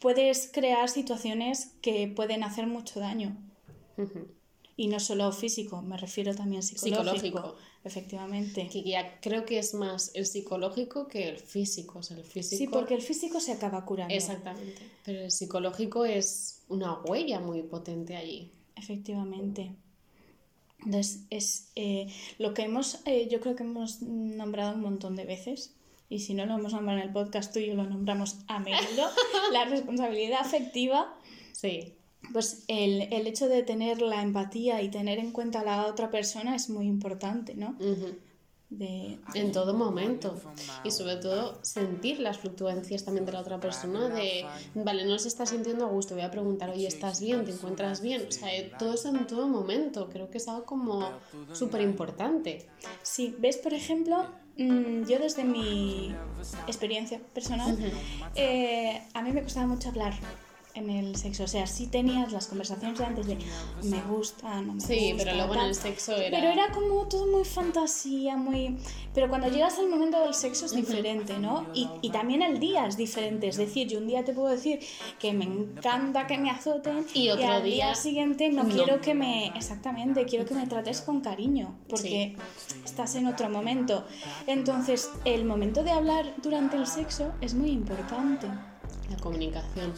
puedes 0.00 0.50
crear 0.52 0.88
situaciones 0.90 1.72
que 1.80 2.08
pueden 2.08 2.42
hacer 2.44 2.66
mucho 2.66 3.00
daño. 3.00 3.36
Y 4.76 4.88
no 4.88 4.98
solo 5.00 5.30
físico, 5.32 5.80
me 5.82 5.96
refiero 5.96 6.34
también 6.34 6.62
psicológico. 6.62 7.14
Psicológico. 7.20 7.56
Efectivamente. 7.84 8.68
Que 8.72 8.82
ya 8.82 9.20
creo 9.20 9.44
que 9.44 9.58
es 9.58 9.72
más 9.74 10.10
el 10.14 10.26
psicológico 10.26 11.06
que 11.06 11.28
el 11.28 11.38
físico. 11.38 11.98
O 12.00 12.02
sea, 12.02 12.16
el 12.16 12.24
físico. 12.24 12.58
Sí, 12.58 12.66
porque 12.66 12.94
el 12.94 13.02
físico 13.02 13.40
se 13.40 13.52
acaba 13.52 13.84
curando. 13.84 14.12
Exactamente. 14.14 14.82
Pero 15.04 15.20
el 15.20 15.30
psicológico 15.30 16.04
es 16.06 16.62
una 16.68 17.00
huella 17.02 17.40
muy 17.40 17.62
potente 17.62 18.16
allí. 18.16 18.50
Efectivamente. 18.76 19.72
Entonces, 20.84 21.24
es 21.30 21.70
eh, 21.76 22.08
lo 22.38 22.52
que 22.52 22.62
hemos, 22.62 23.00
eh, 23.06 23.28
yo 23.30 23.40
creo 23.40 23.56
que 23.56 23.62
hemos 23.62 24.02
nombrado 24.02 24.74
un 24.74 24.82
montón 24.82 25.16
de 25.16 25.24
veces, 25.24 25.74
y 26.10 26.18
si 26.20 26.34
no 26.34 26.44
lo 26.44 26.54
hemos 26.54 26.72
nombrado 26.74 27.00
en 27.00 27.06
el 27.06 27.12
podcast 27.12 27.52
tuyo, 27.54 27.74
lo 27.74 27.84
nombramos 27.84 28.36
a 28.48 28.58
menudo, 28.58 29.08
la 29.52 29.64
responsabilidad 29.64 30.40
afectiva, 30.40 31.14
Sí. 31.52 31.94
pues 32.32 32.64
el, 32.68 33.02
el 33.12 33.26
hecho 33.26 33.48
de 33.48 33.62
tener 33.62 34.02
la 34.02 34.20
empatía 34.22 34.82
y 34.82 34.90
tener 34.90 35.18
en 35.18 35.30
cuenta 35.32 35.60
a 35.60 35.64
la 35.64 35.86
otra 35.86 36.10
persona 36.10 36.54
es 36.54 36.68
muy 36.68 36.86
importante, 36.86 37.54
¿no? 37.54 37.76
Ujú. 37.80 38.16
De, 38.78 39.18
En 39.34 39.52
todo 39.52 39.74
momento. 39.74 40.34
Y 40.82 40.90
sobre 40.90 41.16
todo 41.16 41.58
sentir 41.62 42.18
las 42.20 42.38
fluctuancias 42.38 43.04
también 43.04 43.24
de 43.24 43.32
la 43.32 43.40
otra 43.40 43.60
persona. 43.60 44.08
De, 44.08 44.44
vale, 44.74 45.04
no 45.04 45.18
se 45.18 45.28
está 45.28 45.46
sintiendo 45.46 45.86
a 45.86 45.88
gusto. 45.88 46.14
Voy 46.14 46.24
a 46.24 46.30
preguntar, 46.30 46.70
oye, 46.70 46.86
¿estás 46.86 47.20
bien? 47.20 47.44
¿Te 47.44 47.52
encuentras 47.52 48.00
bien? 48.00 48.26
O 48.28 48.32
sea, 48.32 48.54
eh, 48.54 48.72
todo 48.78 48.94
eso 48.94 49.08
en 49.08 49.26
todo 49.26 49.48
momento. 49.48 50.08
Creo 50.10 50.30
que 50.30 50.38
es 50.38 50.48
algo 50.48 50.64
como 50.64 51.08
súper 51.52 51.82
importante. 51.82 52.66
Sí, 53.02 53.34
ves, 53.38 53.56
por 53.58 53.74
ejemplo, 53.74 54.26
mm, 54.56 55.04
yo 55.04 55.18
desde 55.18 55.44
mi 55.44 56.14
experiencia 56.66 57.20
personal, 57.32 57.78
eh, 58.34 59.02
a 59.12 59.22
mí 59.22 59.32
me 59.32 59.42
costaba 59.42 59.66
mucho 59.66 59.88
hablar 59.88 60.14
en 60.74 60.90
el 60.90 61.16
sexo. 61.16 61.44
O 61.44 61.48
sea, 61.48 61.66
sí 61.66 61.86
tenías 61.86 62.32
las 62.32 62.46
conversaciones 62.48 62.98
de 62.98 63.04
antes 63.04 63.26
de 63.26 63.38
me 63.84 64.02
gusta, 64.02 64.60
no 64.60 64.74
me 64.74 64.80
Sí, 64.80 65.12
gusta. 65.12 65.24
pero 65.24 65.36
luego 65.36 65.54
en 65.54 65.60
el 65.60 65.74
sexo 65.74 66.12
era... 66.16 66.36
Pero 66.36 66.50
era 66.52 66.72
como 66.72 67.06
todo 67.08 67.26
muy 67.28 67.44
fantasía, 67.44 68.36
muy... 68.36 68.76
Pero 69.14 69.28
cuando 69.28 69.48
llegas 69.48 69.78
al 69.78 69.88
momento 69.88 70.20
del 70.24 70.34
sexo 70.34 70.66
es 70.66 70.74
diferente, 70.74 71.38
¿no? 71.38 71.66
Y, 71.74 71.88
y 72.02 72.10
también 72.10 72.42
el 72.42 72.58
día 72.58 72.86
es 72.86 72.96
diferente. 72.96 73.46
Es 73.48 73.56
decir, 73.56 73.86
yo 73.86 73.98
un 73.98 74.08
día 74.08 74.24
te 74.24 74.32
puedo 74.32 74.48
decir 74.48 74.80
que 75.20 75.32
me 75.32 75.44
encanta 75.44 76.26
que 76.26 76.36
me 76.38 76.50
azoten 76.50 77.06
Y 77.14 77.28
otro 77.30 77.46
al 77.46 77.62
día, 77.62 77.86
día 77.86 77.94
siguiente 77.94 78.48
no, 78.50 78.64
no. 78.64 78.74
quiero 78.74 79.00
que 79.00 79.14
me... 79.14 79.46
Exactamente, 79.54 80.24
quiero 80.24 80.44
que 80.44 80.54
me 80.54 80.66
trates 80.66 81.00
con 81.02 81.20
cariño, 81.20 81.76
porque 81.88 82.36
estás 82.84 83.14
en 83.14 83.26
otro 83.28 83.48
momento. 83.48 84.04
Entonces, 84.48 85.08
el 85.24 85.44
momento 85.44 85.84
de 85.84 85.92
hablar 85.92 86.34
durante 86.42 86.76
el 86.76 86.86
sexo 86.88 87.32
es 87.40 87.54
muy 87.54 87.70
importante. 87.70 88.48
La 89.10 89.16
comunicación. 89.18 89.92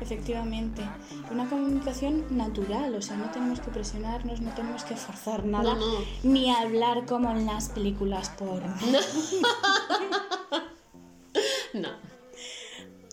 Efectivamente. 0.00 0.82
Una 1.30 1.48
comunicación 1.48 2.24
natural, 2.30 2.94
o 2.94 3.02
sea, 3.02 3.16
no 3.16 3.30
tenemos 3.30 3.60
que 3.60 3.70
presionarnos, 3.70 4.40
no 4.40 4.52
tenemos 4.54 4.84
que 4.84 4.94
forzar 4.96 5.44
nada, 5.44 5.74
No, 5.74 5.80
no. 5.80 6.04
ni 6.22 6.50
hablar 6.50 7.06
como 7.06 7.30
en 7.30 7.46
las 7.46 7.68
películas 7.70 8.30
porno. 8.30 8.74
No. 11.72 11.88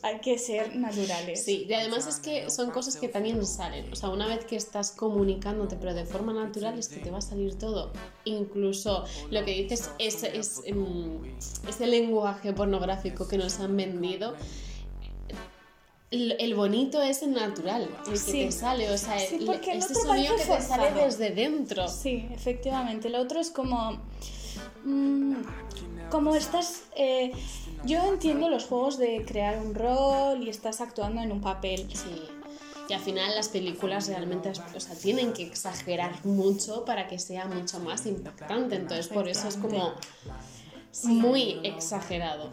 Hay 0.04 0.20
que 0.20 0.38
ser 0.38 0.76
naturales. 0.76 1.44
Sí, 1.44 1.66
y 1.68 1.74
además 1.74 2.08
es 2.08 2.18
que 2.18 2.50
son 2.50 2.72
cosas 2.72 2.96
que 2.98 3.08
también 3.10 3.46
salen. 3.46 3.92
O 3.92 3.96
sea, 3.96 4.10
una 4.10 4.28
vez 4.28 4.46
que 4.46 4.56
estás 4.56 4.92
comunicándote, 4.92 5.76
pero 5.76 5.94
de 5.94 6.06
forma 6.06 6.34
natural, 6.34 6.78
es 6.78 6.88
que 6.88 6.98
te 6.98 7.10
va 7.12 7.18
a 7.18 7.22
salir 7.22 7.56
todo. 7.58 7.92
Incluso 8.26 9.04
lo 9.32 9.44
que 9.44 9.52
dices 9.64 9.92
es, 10.00 10.24
es, 10.24 10.62
em, 10.66 11.20
ese 11.68 11.88
lenguaje 11.88 12.54
pornográfico 12.54 13.28
que 13.28 13.38
nos 13.38 13.60
han 13.60 13.76
vendido. 13.76 14.36
El, 16.10 16.38
el 16.40 16.56
bonito 16.56 17.02
es 17.02 17.22
el 17.22 17.34
natural, 17.34 17.90
el 18.06 18.12
que 18.14 18.18
Sí. 18.18 18.32
te 18.46 18.52
sale, 18.54 18.90
o 18.92 18.98
sea, 18.98 19.20
Sí, 19.20 19.40
porque 19.46 19.74
el 19.74 19.84
otro 19.84 19.96
sonido 19.96 20.36
que 20.38 20.44
te 20.46 20.62
sale 20.62 20.92
desde 21.04 21.32
dentro. 21.32 21.88
Sí, 21.90 22.28
efectivamente. 22.32 23.10
Lo 23.10 23.20
otro 23.22 23.40
es 23.42 23.52
como. 23.52 24.00
mm, 24.86 25.36
como 26.10 26.34
estás. 26.36 26.84
eh, 26.96 27.32
yo 27.86 28.02
entiendo 28.08 28.50
los 28.50 28.66
juegos 28.66 28.98
de 28.98 29.24
crear 29.26 29.60
un 29.60 29.76
rol 29.76 30.42
y 30.44 30.50
estás 30.50 30.80
actuando 30.82 31.22
en 31.22 31.32
un 31.32 31.42
papel. 31.42 31.88
Sí. 31.94 32.24
Y 32.90 32.94
al 32.94 33.02
final 33.02 33.36
las 33.36 33.50
películas 33.50 34.08
realmente 34.08 34.50
o 34.76 34.80
sea, 34.80 34.96
tienen 34.96 35.34
que 35.34 35.44
exagerar 35.44 36.26
mucho 36.26 36.86
para 36.86 37.08
que 37.10 37.20
sea 37.20 37.46
mucho 37.46 37.80
más 37.82 38.06
impactante. 38.06 38.76
Entonces, 38.78 39.10
por 39.10 39.28
eso 39.28 39.48
es 39.50 39.58
como 39.58 39.92
muy 41.04 41.60
exagerado. 41.64 42.52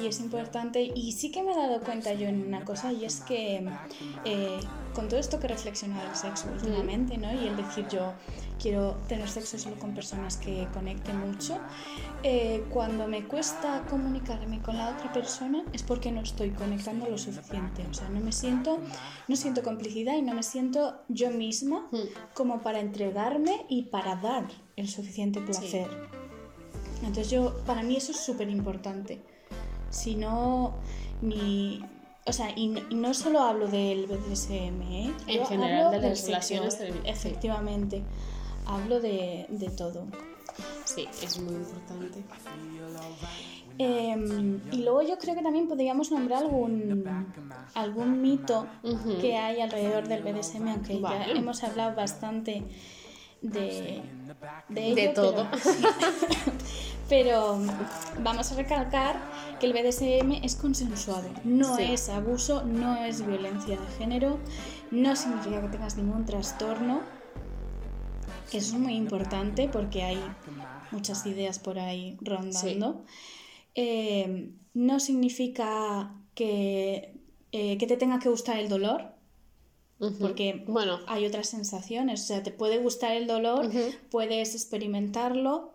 Y 0.00 0.06
es 0.06 0.20
importante, 0.20 0.82
y 0.82 1.12
sí 1.12 1.30
que 1.30 1.42
me 1.42 1.52
he 1.52 1.56
dado 1.56 1.80
cuenta 1.80 2.14
yo 2.14 2.26
en 2.26 2.46
una 2.46 2.64
cosa, 2.64 2.92
y 2.92 3.04
es 3.04 3.20
que 3.20 3.62
eh, 4.24 4.60
con 4.94 5.08
todo 5.08 5.20
esto 5.20 5.38
que 5.38 5.46
he 5.46 5.50
reflexionado 5.50 6.06
del 6.06 6.16
sexo 6.16 6.48
últimamente, 6.50 7.18
¿no? 7.18 7.30
Y 7.32 7.46
el 7.46 7.56
decir 7.56 7.86
yo 7.88 8.14
quiero 8.58 8.96
tener 9.08 9.28
sexo 9.28 9.58
solo 9.58 9.76
con 9.78 9.92
personas 9.94 10.38
que 10.38 10.66
conecten 10.72 11.18
mucho, 11.18 11.58
eh, 12.22 12.64
cuando 12.70 13.06
me 13.06 13.24
cuesta 13.26 13.84
comunicarme 13.90 14.62
con 14.62 14.78
la 14.78 14.90
otra 14.90 15.12
persona 15.12 15.62
es 15.74 15.82
porque 15.82 16.10
no 16.10 16.22
estoy 16.22 16.50
conectando 16.50 17.06
lo 17.08 17.18
suficiente. 17.18 17.84
O 17.90 17.92
sea, 17.92 18.08
no 18.08 18.20
me 18.20 18.32
siento, 18.32 18.78
no 19.28 19.36
siento 19.36 19.62
complicidad 19.62 20.16
y 20.16 20.22
no 20.22 20.32
me 20.32 20.42
siento 20.42 21.02
yo 21.08 21.30
misma 21.30 21.88
Mm. 21.90 21.98
como 22.34 22.62
para 22.62 22.80
entregarme 22.80 23.66
y 23.68 23.82
para 23.84 24.16
dar 24.16 24.46
el 24.76 24.88
suficiente 24.88 25.40
placer. 25.40 25.88
Entonces 27.00 27.30
yo, 27.30 27.56
para 27.66 27.82
mí 27.82 27.96
eso 27.96 28.12
es 28.12 28.20
súper 28.20 28.48
importante. 28.48 29.20
Si 29.92 30.14
no, 30.16 30.72
mi... 31.20 31.84
O 32.26 32.32
sea, 32.32 32.52
y 32.56 32.68
no, 32.68 32.80
y 32.88 32.94
no 32.94 33.14
solo 33.14 33.40
hablo 33.40 33.66
del 33.68 34.06
BDSM, 34.06 34.82
¿eh? 34.82 35.12
En 35.26 35.44
general, 35.46 35.90
de 35.90 35.98
las 36.00 36.18
sexo, 36.18 36.26
relaciones 36.28 36.78
del- 36.78 37.00
Efectivamente. 37.04 38.02
Hablo 38.66 39.00
de, 39.00 39.46
de 39.48 39.68
todo. 39.70 40.06
Sí, 40.84 41.08
es 41.22 41.40
muy 41.40 41.54
importante. 41.54 42.22
Eh, 43.78 44.60
y 44.70 44.76
luego 44.82 45.02
yo 45.02 45.18
creo 45.18 45.34
que 45.34 45.42
también 45.42 45.66
podríamos 45.66 46.12
nombrar 46.12 46.42
algún, 46.44 47.04
algún 47.74 48.20
mito 48.20 48.66
que 49.20 49.36
hay 49.36 49.60
alrededor 49.60 50.06
del 50.08 50.22
BDSM, 50.22 50.68
aunque 50.68 51.00
ya 51.00 51.24
hemos 51.26 51.64
hablado 51.64 51.96
bastante 51.96 52.62
de, 53.42 54.02
de, 54.68 54.80
De 54.80 54.88
ello, 55.02 55.12
todo. 55.14 55.48
Pero, 55.50 55.58
pero 57.08 57.58
vamos 58.22 58.52
a 58.52 58.54
recalcar 58.56 59.16
que 59.60 59.66
el 59.66 59.72
BDSM 59.72 60.44
es 60.44 60.56
consensuado, 60.56 61.28
no 61.44 61.76
Sí. 61.76 61.84
es 61.92 62.08
abuso, 62.08 62.64
no 62.64 62.96
es 63.04 63.26
violencia 63.26 63.78
de 63.78 63.86
género, 63.98 64.38
no 64.90 65.14
significa 65.16 65.60
que 65.60 65.68
tengas 65.68 65.96
ningún 65.96 66.24
trastorno. 66.24 67.00
Eso 68.52 68.74
es 68.76 68.80
muy 68.80 68.94
importante 68.96 69.68
porque 69.68 70.02
hay 70.02 70.20
muchas 70.90 71.24
ideas 71.26 71.58
por 71.58 71.78
ahí 71.78 72.18
rondando. 72.20 73.02
Eh, 73.74 74.50
no 74.74 75.00
significa 75.00 76.12
que, 76.34 77.14
eh, 77.52 77.78
que 77.78 77.86
te 77.86 77.96
tenga 77.96 78.18
que 78.18 78.28
gustar 78.28 78.58
el 78.58 78.68
dolor, 78.68 79.14
Porque 80.20 80.64
Bueno, 80.66 80.98
hay 81.06 81.26
otras 81.26 81.48
sensaciones. 81.48 82.22
O 82.22 82.26
sea, 82.26 82.42
te 82.42 82.50
puede 82.50 82.78
gustar 82.78 83.12
el 83.12 83.26
dolor, 83.26 83.70
puedes 84.10 84.54
experimentarlo, 84.54 85.72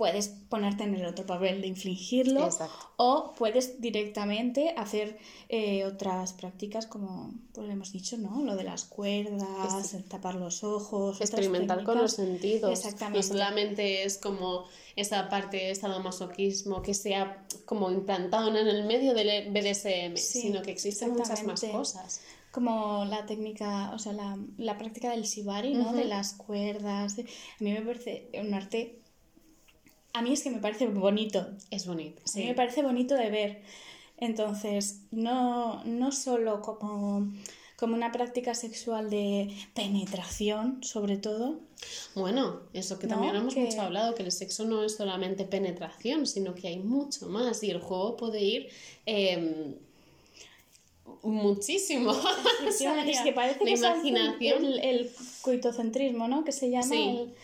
puedes 0.00 0.28
ponerte 0.48 0.84
en 0.84 0.94
el 0.94 1.04
otro 1.04 1.26
papel 1.26 1.60
de 1.60 1.66
infligirlo, 1.66 2.46
Exacto. 2.46 2.74
o 2.96 3.34
puedes 3.36 3.82
directamente 3.82 4.72
hacer 4.74 5.18
eh, 5.50 5.84
otras 5.84 6.32
prácticas 6.32 6.86
como 6.86 7.34
pues 7.52 7.68
hemos 7.68 7.92
dicho, 7.92 8.16
¿no? 8.16 8.42
Lo 8.42 8.56
de 8.56 8.64
las 8.64 8.84
cuerdas, 8.84 9.92
el 9.92 10.04
tapar 10.04 10.36
los 10.36 10.64
ojos, 10.64 11.20
experimentar 11.20 11.84
con 11.84 11.98
los 11.98 12.12
sentidos. 12.12 12.72
Exactamente. 12.72 13.18
No 13.18 13.22
solamente 13.22 14.04
es 14.04 14.16
como 14.16 14.64
esa 14.96 15.28
parte 15.28 15.58
de 15.58 15.74
sadomasoquismo 15.74 16.80
que 16.80 16.94
se 16.94 17.14
ha 17.14 17.44
como 17.66 17.90
implantado 17.90 18.48
en 18.48 18.56
el 18.56 18.86
medio 18.86 19.12
del 19.12 19.50
BDSM, 19.50 20.16
Sí, 20.16 20.40
sino 20.40 20.62
que 20.62 20.70
existen 20.70 21.12
muchas 21.12 21.44
más 21.44 21.62
cosas. 21.62 22.22
Como 22.52 23.04
la 23.04 23.26
técnica, 23.26 23.92
o 23.94 23.98
sea, 23.98 24.12
la, 24.12 24.36
la 24.58 24.76
práctica 24.76 25.10
del 25.10 25.22
shibari, 25.22 25.74
¿no? 25.74 25.92
De 25.92 26.04
las 26.04 26.32
cuerdas. 26.34 27.16
de- 27.16 27.22
A 27.24 27.62
mí 27.64 27.72
me 27.72 27.82
parece 27.82 28.28
un 28.34 28.52
arte... 28.54 28.98
A 30.12 30.22
mí 30.22 30.32
es 30.32 30.42
que 30.42 30.50
me 30.50 30.58
parece 30.58 30.88
bonito. 30.88 31.46
Es 31.70 31.86
bonito. 31.86 32.20
A 32.34 32.38
mí 32.38 32.46
me 32.46 32.54
parece 32.54 32.82
bonito 32.82 33.14
de 33.14 33.30
ver. 33.30 33.62
Entonces, 34.16 35.02
no, 35.12 35.84
no 35.84 36.10
solo 36.10 36.60
como, 36.60 37.32
como 37.76 37.94
una 37.94 38.10
práctica 38.10 38.54
sexual 38.54 39.08
de 39.08 39.54
penetración, 39.74 40.82
sobre 40.82 41.16
todo. 41.16 41.60
Bueno, 42.16 42.62
eso 42.72 42.98
que 42.98 43.06
¿No? 43.06 43.14
también 43.14 43.36
hemos 43.36 43.54
Que- 43.54 43.66
mucho 43.66 43.80
hablado, 43.82 44.16
que 44.16 44.24
el 44.24 44.32
sexo 44.32 44.64
no 44.64 44.82
es 44.82 44.96
solamente 44.96 45.44
penetración, 45.44 46.26
sino 46.26 46.54
que 46.56 46.66
hay 46.68 46.78
mucho 46.80 47.28
más 47.28 47.62
y 47.62 47.70
el 47.70 47.80
juego 47.80 48.16
puede 48.16 48.42
ir... 48.42 48.68
eh, 49.06 49.78
muchísimo. 51.22 52.12
Es 53.06 53.20
que 53.22 53.32
parece 53.32 53.58
la 53.60 53.64
que 53.64 53.70
imaginación 54.08 54.64
el, 54.64 54.78
el 54.80 55.10
coitocentrismo, 55.42 56.28
¿no? 56.28 56.44
Que 56.44 56.52
se 56.52 56.70
llama 56.70 56.84
Sí. 56.88 57.02
el- 57.02 57.34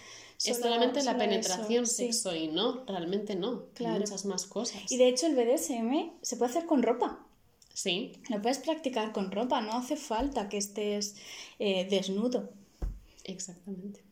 es 0.45 0.59
solamente 0.59 1.03
la 1.03 1.17
penetración, 1.17 1.85
eso, 1.85 1.95
sí. 1.95 2.05
sexo 2.13 2.35
y 2.37 2.49
no, 2.49 2.85
realmente 2.87 3.35
no. 3.37 3.65
Hay 3.81 3.87
muchas 3.87 4.27
más 4.27 4.45
cosas. 4.47 4.83
Y 4.93 4.99
de 4.99 5.09
hecho 5.09 5.27
el 5.27 5.35
BDSM 5.35 6.13
se 6.21 6.37
puede 6.37 6.51
hacer 6.51 6.67
con 6.67 6.83
ropa. 6.83 7.25
Sí, 7.73 8.13
Lo 8.29 8.41
puedes 8.43 8.59
practicar 8.59 9.13
con 9.13 9.31
ropa, 9.33 9.61
no 9.63 9.73
hace 9.73 9.97
falta 9.97 10.49
que 10.51 10.59
estés 10.59 11.17
eh, 11.59 11.87
desnudo. 11.91 12.51
exactamente. 13.25 14.03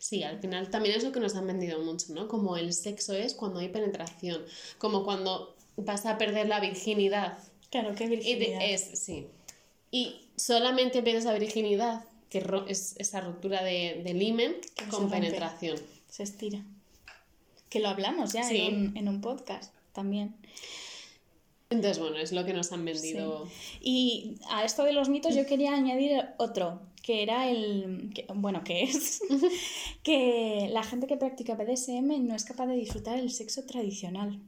Sí, 0.00 0.22
al 0.24 0.40
final 0.40 0.70
también 0.70 0.96
es 0.96 1.04
lo 1.04 1.12
que 1.12 1.20
nos 1.20 1.34
han 1.36 1.46
vendido 1.46 1.80
mucho, 1.80 2.12
¿no? 2.12 2.26
Como 2.28 2.56
el 2.56 2.72
sexo 2.72 3.12
es 3.14 3.34
cuando 3.34 3.60
hay 3.60 3.68
penetración, 3.68 4.44
como 4.78 5.04
cuando 5.04 5.54
vas 5.76 6.06
a 6.06 6.18
perder 6.18 6.48
la 6.48 6.58
virginidad. 6.60 7.38
Claro, 7.70 7.94
qué 7.94 8.04
Y 8.04 8.08
de- 8.08 8.16
virginidad. 8.16 8.60
es, 8.64 8.98
sí. 8.98 9.26
Y 9.90 10.16
solamente 10.36 11.02
pierdes 11.02 11.24
la 11.24 11.38
virginidad, 11.38 12.04
que 12.30 12.40
ro- 12.40 12.66
es 12.66 12.94
esa 12.98 13.20
ruptura 13.20 13.62
de, 13.62 14.02
Que 14.76 14.84
se 14.84 14.90
con 14.90 15.10
penetración. 15.10 15.78
Se 16.08 16.22
estira. 16.22 16.62
Que 17.70 17.80
lo 17.80 17.88
hablamos 17.88 18.32
ya 18.32 18.44
Sí. 18.44 18.56
en, 18.58 18.74
un, 18.90 18.96
en 18.96 19.08
un 19.08 19.20
podcast 19.20 19.72
también. 19.92 20.34
Entonces, 21.70 21.98
bueno, 21.98 22.16
es 22.16 22.32
lo 22.32 22.46
que 22.46 22.54
nos 22.54 22.72
han 22.72 22.84
vendido. 22.84 23.46
Y 23.80 24.36
a 24.50 24.64
esto 24.64 24.84
de 24.84 24.92
los 24.94 25.10
mitos 25.10 25.34
yo 25.34 25.44
quería 25.46 25.74
añadir 25.74 26.22
otro, 26.38 26.80
que 27.02 27.22
era 27.22 27.50
el, 27.50 28.10
que- 28.14 28.24
bueno, 28.34 28.64
que 28.64 28.84
es 28.84 29.20
que 30.02 30.68
la 30.70 30.82
gente 30.82 31.06
que 31.06 31.18
practica 31.18 31.54
BDSM 31.56 32.20
no 32.26 32.34
es 32.34 32.44
capaz 32.44 32.66
de 32.66 32.74
disfrutar 32.74 33.18
el 33.18 33.30
sexo 33.30 33.64
tradicional. 33.64 34.40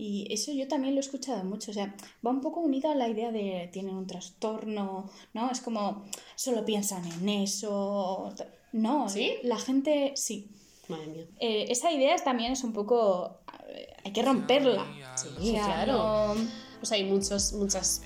Y 0.00 0.32
eso 0.32 0.52
yo 0.52 0.68
también 0.68 0.94
lo 0.94 1.00
he 1.00 1.04
escuchado 1.04 1.42
mucho, 1.42 1.72
o 1.72 1.74
sea, 1.74 1.92
va 2.24 2.30
un 2.30 2.40
poco 2.40 2.60
unido 2.60 2.88
a 2.88 2.94
la 2.94 3.08
idea 3.08 3.32
de 3.32 3.68
tienen 3.72 3.96
un 3.96 4.06
trastorno, 4.06 5.10
¿no? 5.34 5.50
Es 5.50 5.60
como 5.60 6.04
solo 6.36 6.64
piensan 6.64 7.04
en 7.04 7.28
eso. 7.28 8.32
No, 8.72 9.08
¿Sí? 9.08 9.32
la 9.42 9.58
gente 9.58 10.12
sí. 10.14 10.50
Madre 10.86 11.06
mía. 11.08 11.24
Eh, 11.40 11.66
esa 11.70 11.90
idea 11.90 12.14
también 12.16 12.52
es 12.52 12.62
un 12.62 12.72
poco... 12.72 13.40
eh, 13.70 13.88
hay 14.04 14.12
que 14.12 14.22
romperla. 14.22 14.86
Sí, 15.16 15.28
O 15.36 15.42
sea, 15.42 15.64
claro. 15.84 15.92
no- 16.34 16.68
O 16.80 16.86
sea, 16.86 16.96
hay 16.96 17.04
muchos, 17.04 17.52
muchas, 17.54 18.02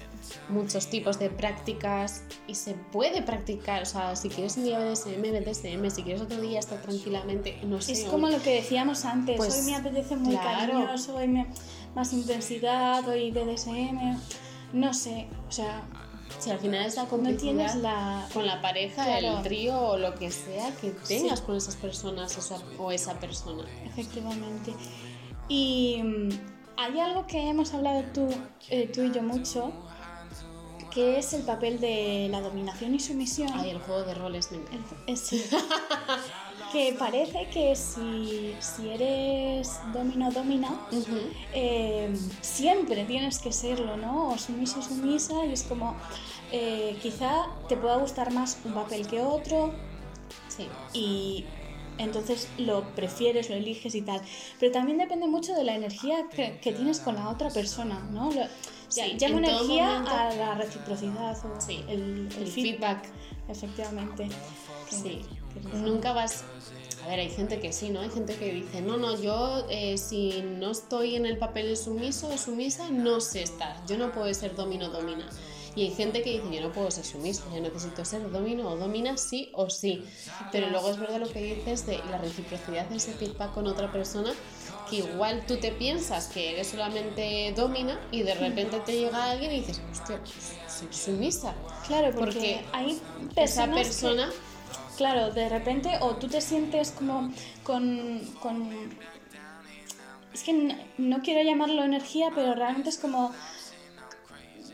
muchos 0.48 0.86
tipos 0.88 1.18
de 1.18 1.28
prácticas 1.28 2.22
y 2.48 2.54
se 2.54 2.72
puede 2.72 3.20
practicar. 3.20 3.82
O 3.82 3.86
sea, 3.86 4.16
si 4.16 4.30
quieres 4.30 4.56
un 4.56 4.64
día 4.64 4.78
BDSM, 4.78 5.20
BDSM. 5.20 5.90
Si 5.90 6.02
quieres 6.02 6.22
otro 6.22 6.40
día 6.40 6.58
estar 6.58 6.80
tranquilamente, 6.80 7.58
no 7.64 7.82
sé. 7.82 7.92
Es 7.92 8.04
como 8.04 8.28
lo 8.30 8.40
que 8.40 8.54
decíamos 8.54 9.04
antes, 9.04 9.36
Pues, 9.36 9.54
hoy 9.60 9.66
me 9.70 9.76
apetece 9.76 10.16
muy 10.16 10.34
claro. 10.36 10.72
cariñoso, 10.72 11.16
hoy 11.16 11.28
me, 11.28 11.46
más 11.94 12.12
intensidad, 12.12 13.06
hoy 13.08 13.30
BDSM, 13.30 14.18
no 14.72 14.94
sé, 14.94 15.28
o 15.48 15.52
sea, 15.52 15.82
Si 16.38 16.48
al 16.50 16.58
final 16.58 16.86
es 16.86 16.96
la 16.96 17.04
no 17.04 17.36
tienes 17.36 17.74
la... 17.76 18.26
con 18.32 18.46
la 18.46 18.62
pareja, 18.62 19.04
Claro. 19.04 19.36
el 19.36 19.42
trío 19.42 19.78
o 19.78 19.98
lo 19.98 20.14
que 20.14 20.30
sea 20.30 20.74
que 20.80 20.90
tengas 20.90 21.40
Sí. 21.40 21.44
con 21.44 21.56
esas 21.56 21.76
personas 21.76 22.36
esa- 22.38 22.58
o 22.78 22.90
esa 22.90 23.20
persona. 23.20 23.64
Efectivamente. 23.84 24.72
Y 25.48 26.00
mm, 26.02 26.28
hay 26.78 26.98
algo 27.00 27.26
que 27.26 27.48
hemos 27.50 27.74
hablado 27.74 28.02
tú, 28.14 28.28
eh, 28.70 28.86
tú 28.92 29.02
y 29.02 29.12
yo 29.12 29.22
mucho, 29.22 29.72
que 30.90 31.18
es 31.18 31.34
el 31.34 31.42
papel 31.42 31.80
de 31.80 32.28
la 32.30 32.40
dominación 32.40 32.94
y 32.94 33.00
sumisión. 33.00 33.50
Ay, 33.54 33.68
el 33.70 33.78
juego 33.80 34.02
de 34.04 34.14
roles 34.14 34.50
me 34.52 34.56
encanta. 34.58 34.96
Eh, 35.06 35.16
sí. 35.16 35.44
que 36.72 36.94
parece 36.98 37.48
que 37.48 37.76
si, 37.76 38.54
si 38.60 38.88
eres 38.90 39.78
domino-domina, 39.92 40.80
eh, 41.52 42.12
siempre 42.40 43.04
tienes 43.04 43.38
que 43.38 43.52
serlo, 43.52 43.96
¿no? 43.96 44.30
O 44.30 44.38
sumiso, 44.38 44.80
sumisa, 44.82 45.44
y 45.44 45.52
es 45.52 45.62
como, 45.64 45.96
eh, 46.50 46.96
quizá 47.02 47.46
te 47.68 47.76
pueda 47.76 47.96
gustar 47.96 48.32
más 48.32 48.58
un 48.64 48.72
papel 48.74 49.06
que 49.06 49.20
otro, 49.20 49.72
Sí. 50.48 50.66
y 50.92 51.44
entonces 51.98 52.48
lo 52.58 52.82
prefieres, 52.94 53.50
lo 53.50 53.56
eliges 53.56 53.94
y 53.94 54.02
tal. 54.02 54.20
Pero 54.58 54.72
también 54.72 54.98
depende 54.98 55.26
mucho 55.28 55.54
de 55.54 55.64
la 55.64 55.74
energía 55.74 56.26
que, 56.34 56.58
que 56.58 56.72
tienes 56.72 57.00
con 57.00 57.14
la 57.16 57.28
otra 57.28 57.50
persona, 57.50 58.00
¿no? 58.10 58.30
Lo- 58.32 58.42
ya- 58.42 58.48
Sí, 58.88 59.00
en 59.12 59.18
todo 59.18 59.28
energía 59.38 59.86
momento- 59.86 60.10
a 60.10 60.30
la 60.34 60.54
reciprocidad 60.54 61.36
o 61.46 61.60
Sí, 61.60 61.82
el, 61.88 62.28
el 62.36 62.42
el 62.42 62.46
feedback, 62.48 63.04
feedback. 63.04 63.08
efectivamente. 63.48 64.28
Sí, 64.90 65.22
nunca 65.74 66.12
vas... 66.12 66.44
A 67.04 67.08
ver, 67.08 67.18
hay 67.18 67.30
gente 67.30 67.58
que 67.58 67.72
sí, 67.72 67.90
¿no? 67.90 67.98
Hay 68.00 68.10
gente 68.10 68.36
que 68.36 68.52
dice, 68.52 68.80
no, 68.80 68.96
no, 68.96 69.20
yo 69.20 69.66
eh, 69.68 69.98
si 69.98 70.40
no 70.42 70.70
estoy 70.70 71.16
en 71.16 71.26
el 71.26 71.36
papel 71.36 71.66
de 71.66 71.74
sumiso 71.76 72.28
o 72.28 72.38
sumisa, 72.38 72.90
no 72.90 73.20
sé 73.20 73.42
estar. 73.42 73.84
Yo 73.88 73.98
no 73.98 74.12
puedo 74.12 74.32
ser 74.32 74.54
domino 74.54 74.88
domina. 74.88 75.28
Y 75.74 75.82
hay 75.82 75.90
gente 75.90 76.22
que 76.22 76.30
dice, 76.40 76.54
yo 76.54 76.60
no 76.60 76.70
puedo 76.70 76.88
ser 76.92 77.04
sumiso, 77.04 77.42
yo 77.52 77.60
necesito 77.60 78.04
ser 78.04 78.30
domino 78.30 78.68
o 78.68 78.76
domina 78.76 79.16
sí 79.16 79.50
o 79.54 79.68
sí. 79.68 80.04
Pero 80.52 80.68
luego 80.70 80.90
es 80.90 80.98
verdad 80.98 81.18
lo 81.18 81.28
que 81.28 81.42
dices 81.42 81.86
de 81.86 81.98
la 82.08 82.18
reciprocidad 82.18 82.86
de 82.88 82.96
ese 82.98 83.12
feedback 83.14 83.52
con 83.52 83.66
otra 83.66 83.90
persona, 83.90 84.32
que 84.88 84.96
igual 84.98 85.44
tú 85.48 85.56
te 85.56 85.72
piensas 85.72 86.28
que 86.28 86.52
eres 86.52 86.68
solamente 86.68 87.52
domina 87.56 87.98
y 88.12 88.22
de 88.22 88.34
repente 88.34 88.78
te 88.80 88.92
llega 88.96 89.30
alguien 89.32 89.50
y 89.50 89.60
dices, 89.60 89.80
hostia, 89.90 90.20
pues 90.22 90.52
soy 90.78 90.88
sumisa. 90.92 91.52
Claro, 91.88 92.14
porque, 92.14 92.32
Porque 92.34 92.64
hay 92.72 92.90
Esa 92.92 93.34
personas 93.34 93.76
que- 93.78 93.82
persona... 93.84 94.30
Claro, 95.02 95.32
de 95.32 95.48
repente, 95.48 95.90
o 96.00 96.14
tú 96.14 96.28
te 96.28 96.40
sientes 96.40 96.92
como 96.92 97.32
con. 97.64 98.20
con 98.40 98.70
es 100.32 100.44
que 100.44 100.76
no 100.96 101.22
quiero 101.22 101.42
llamarlo 101.42 101.82
energía, 101.82 102.30
pero 102.32 102.54
realmente 102.54 102.88
es 102.90 102.98
como. 102.98 103.32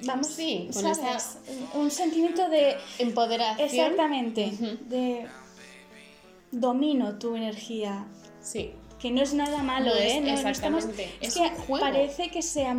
Vamos, 0.04 0.26
Sí, 0.26 0.68
con 0.70 0.82
¿sabes? 0.82 0.98
esa- 0.98 1.38
Un 1.78 1.90
sentimiento 1.90 2.46
de. 2.50 2.76
Empoderación. 2.98 3.66
Exactamente, 3.70 4.52
de. 4.86 5.26
Domino 6.52 7.18
tu 7.18 7.34
energía. 7.34 8.04
Sí. 8.42 8.72
Que 9.00 9.10
no 9.10 9.22
es 9.22 9.32
nada 9.32 9.62
malo, 9.62 9.86
No 9.86 9.94
es- 9.96 10.12
¿eh? 10.12 10.20
No, 10.20 10.26
no 10.42 10.48
estamos- 10.50 10.84
exactamente, 10.84 11.10
es 11.22 11.34
que 11.34 11.48
juego. 11.62 11.86
parece 11.86 12.30
que 12.30 12.42
se 12.42 12.66
ha, 12.66 12.76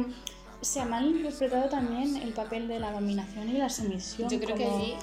se 0.62 0.82
ha 0.82 0.86
malinterpretado 0.86 1.68
también 1.68 2.16
el 2.18 2.32
papel 2.34 2.68
de 2.68 2.80
la 2.80 2.92
dominación 2.92 3.50
y 3.50 3.54
la 3.54 3.70
sumisión. 3.70 4.30
Yo 4.30 4.40
creo 4.40 4.56
que 4.56 4.66
allí 4.66 4.94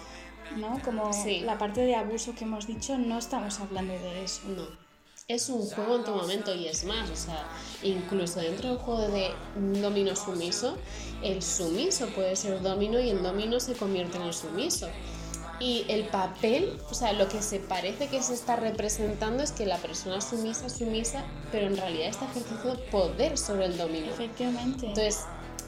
¿no? 0.57 0.81
Como 0.85 1.13
Sí. 1.13 1.41
la 1.41 1.59
parte 1.59 1.81
de 1.83 1.95
abuso 1.97 2.35
que 2.35 2.45
hemos 2.45 2.67
dicho, 2.67 2.97
no 2.99 3.19
estamos 3.19 3.59
hablando 3.61 3.95
de 3.95 4.25
eso. 4.25 4.43
no. 4.49 4.87
Es 5.29 5.49
un 5.49 5.67
juego 5.69 5.97
en 5.97 6.05
tu 6.05 6.13
momento 6.15 6.55
y 6.55 6.69
es 6.69 6.85
más, 6.85 7.11
o 7.11 7.17
sea, 7.17 7.49
incluso 7.83 8.39
dentro 8.39 8.69
del 8.69 8.79
juego 8.79 9.09
de 9.09 9.33
domino 9.83 10.15
sumiso, 10.15 10.77
el 11.21 11.43
sumiso 11.43 12.07
puede 12.11 12.37
ser 12.37 12.63
domino 12.63 13.01
y 13.01 13.11
el 13.11 13.21
domino 13.21 13.59
se 13.59 13.75
convierte 13.75 14.19
en 14.19 14.23
el 14.23 14.33
sumiso. 14.33 14.89
Y 15.59 15.85
el 15.89 16.05
papel, 16.09 16.79
o 16.91 16.95
sea, 16.95 17.13
lo 17.15 17.29
que 17.29 17.43
se 17.43 17.59
parece 17.59 18.07
que 18.07 18.23
se 18.23 18.35
está 18.35 18.55
representando 18.55 19.43
es 19.43 19.51
que 19.51 19.67
la 19.67 19.79
persona 19.79 20.21
sumisa, 20.21 20.69
sumisa, 20.69 21.25
pero 21.51 21.67
en 21.67 21.77
realidad 21.77 22.09
está 22.09 22.27
ejerciendo 22.27 22.79
poder 22.93 23.37
sobre 23.37 23.65
el 23.65 23.77
domino. 23.77 24.07
Efectivamente. 24.13 24.87
Entonces, 24.87 25.25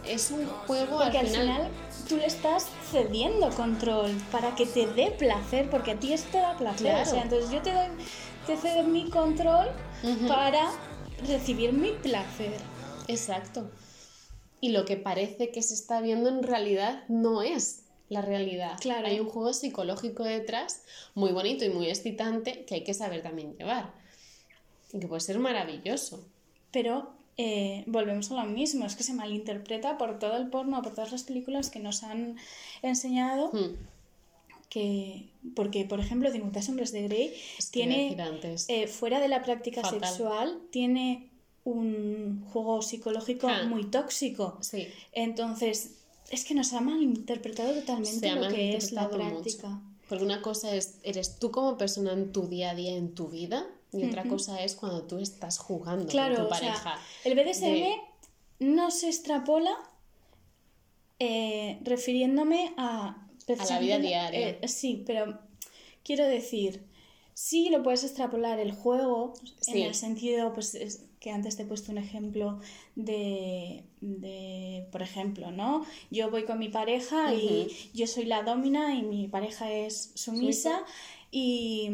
es 0.06 0.30
un 0.30 0.46
juego 0.46 0.98
porque 0.98 1.18
al 1.18 1.26
al 1.26 1.32
final, 1.32 1.46
final 1.46 1.70
tú 2.08 2.16
le 2.16 2.26
estás 2.26 2.66
cediendo 2.90 3.50
control 3.50 4.10
para 4.32 4.54
que 4.54 4.66
te 4.66 4.86
dé 4.86 5.10
placer, 5.10 5.68
porque 5.70 5.92
a 5.92 6.00
ti 6.00 6.12
esto 6.12 6.30
te 6.32 6.38
da 6.38 6.56
placer. 6.56 6.86
Claro. 6.86 7.02
O 7.02 7.12
sea, 7.12 7.22
entonces 7.22 7.50
yo 7.50 7.60
te 7.60 7.72
doy, 7.72 7.88
te 8.46 8.56
cedo 8.56 8.84
mi 8.84 9.10
control 9.10 9.68
para 10.26 10.70
recibir 11.26 11.72
mi 11.72 11.92
placer. 11.92 12.56
Exacto. 13.08 13.70
Y 14.60 14.70
lo 14.70 14.84
que 14.84 14.96
parece 14.96 15.50
que 15.50 15.62
se 15.62 15.74
está 15.74 16.00
viendo 16.00 16.28
en 16.28 16.42
realidad 16.42 17.04
no 17.08 17.42
es 17.42 17.84
la 18.08 18.22
realidad. 18.22 18.76
Claro. 18.80 19.06
Hay 19.06 19.20
un 19.20 19.28
juego 19.28 19.52
psicológico 19.52 20.24
detrás 20.24 20.82
muy 21.14 21.32
bonito 21.32 21.64
y 21.64 21.70
muy 21.70 21.88
excitante 21.88 22.64
que 22.64 22.76
hay 22.76 22.84
que 22.84 22.94
saber 22.94 23.22
también 23.22 23.54
llevar. 23.56 23.92
Y 24.92 24.98
que 24.98 25.06
puede 25.06 25.20
ser 25.20 25.38
maravilloso. 25.38 26.26
Pero 26.72 27.17
eh, 27.38 27.84
volvemos 27.86 28.30
a 28.32 28.44
lo 28.44 28.50
mismo, 28.50 28.84
es 28.84 28.96
que 28.96 29.04
se 29.04 29.14
malinterpreta 29.14 29.96
por 29.96 30.18
todo 30.18 30.36
el 30.36 30.48
porno, 30.50 30.82
por 30.82 30.92
todas 30.94 31.12
las 31.12 31.22
películas 31.22 31.70
que 31.70 31.78
nos 31.78 32.02
han 32.02 32.36
enseñado. 32.82 33.50
Hmm. 33.52 33.76
que 34.68 35.24
porque 35.54 35.86
por 35.86 35.98
ejemplo 35.98 36.30
50 36.30 36.60
sombras 36.60 36.92
de 36.92 37.02
Grey 37.04 37.32
Es 37.58 37.70
tiene 37.70 38.14
eh, 38.68 38.86
fuera 38.86 39.18
de 39.18 39.28
la 39.28 39.42
práctica 39.42 39.80
Fatal. 39.80 40.00
sexual 40.06 40.58
tiene 40.70 41.30
un 41.64 42.44
juego 42.52 42.82
psicológico 42.82 43.48
Ah. 43.48 43.64
muy 43.66 43.84
tóxico 43.86 44.58
Sí, 44.60 44.86
entonces 45.12 45.92
es 46.30 46.44
que 46.44 46.54
nos 46.54 46.74
ha 46.74 46.82
malinterpretado 46.82 47.72
totalmente 47.72 48.34
lo 48.34 48.48
que 48.48 48.76
es 48.76 48.92
la 48.92 49.08
práctica 49.08 49.68
mucho. 49.68 49.82
Porque 50.08 50.24
una 50.24 50.42
cosa 50.42 50.74
es, 50.74 50.98
eres 51.02 51.38
tú 51.38 51.50
como 51.50 51.78
persona 51.78 52.12
en 52.12 52.32
tu 52.32 52.46
día 52.48 52.70
a 52.70 52.74
día, 52.74 52.94
en 52.96 53.14
tu 53.14 53.28
vida, 53.28 53.66
y 53.92 54.04
otra 54.04 54.24
cosa 54.24 54.62
es 54.62 54.74
cuando 54.74 55.04
tú 55.04 55.18
estás 55.18 55.58
jugando 55.58 56.06
claro 56.06 56.34
con 56.36 56.48
tu 56.48 56.54
o 56.54 56.56
sea, 56.56 56.68
pareja. 56.74 56.98
el 57.24 57.34
BDSM 57.34 57.62
de- 57.72 57.96
no 58.60 58.90
se 58.90 59.08
extrapola 59.08 59.74
eh, 61.18 61.78
refiriéndome 61.82 62.74
a 62.76 63.24
A 63.58 63.64
la 63.64 63.78
vida 63.80 63.98
diaria. 63.98 64.58
eh, 64.60 64.68
sí 64.68 65.02
pero 65.06 65.38
quiero 66.04 66.26
decir 66.26 66.84
sí 67.34 67.70
lo 67.70 67.82
puedes 67.82 68.04
extrapolar 68.04 68.58
el 68.60 68.72
juego 68.72 69.32
Sí. 69.60 69.80
en 69.80 69.86
el 69.88 69.94
sentido 69.94 70.52
pues 70.52 70.74
es- 70.74 71.04
que 71.20 71.32
antes 71.32 71.56
te 71.56 71.62
he 71.64 71.66
puesto 71.66 71.90
un 71.90 71.98
ejemplo 71.98 72.60
de, 72.94 73.82
de, 74.00 74.86
por 74.92 75.02
ejemplo, 75.02 75.50
¿no? 75.50 75.84
Yo 76.12 76.30
voy 76.30 76.44
con 76.44 76.60
mi 76.60 76.68
pareja 76.68 77.34
y 77.34 77.90
yo 77.92 78.06
soy 78.06 78.24
la 78.24 78.44
domina 78.44 78.94
y 78.94 79.02
mi 79.02 79.26
pareja 79.26 79.68
es 79.72 80.12
sumisa 80.14 80.84
y, 81.32 81.90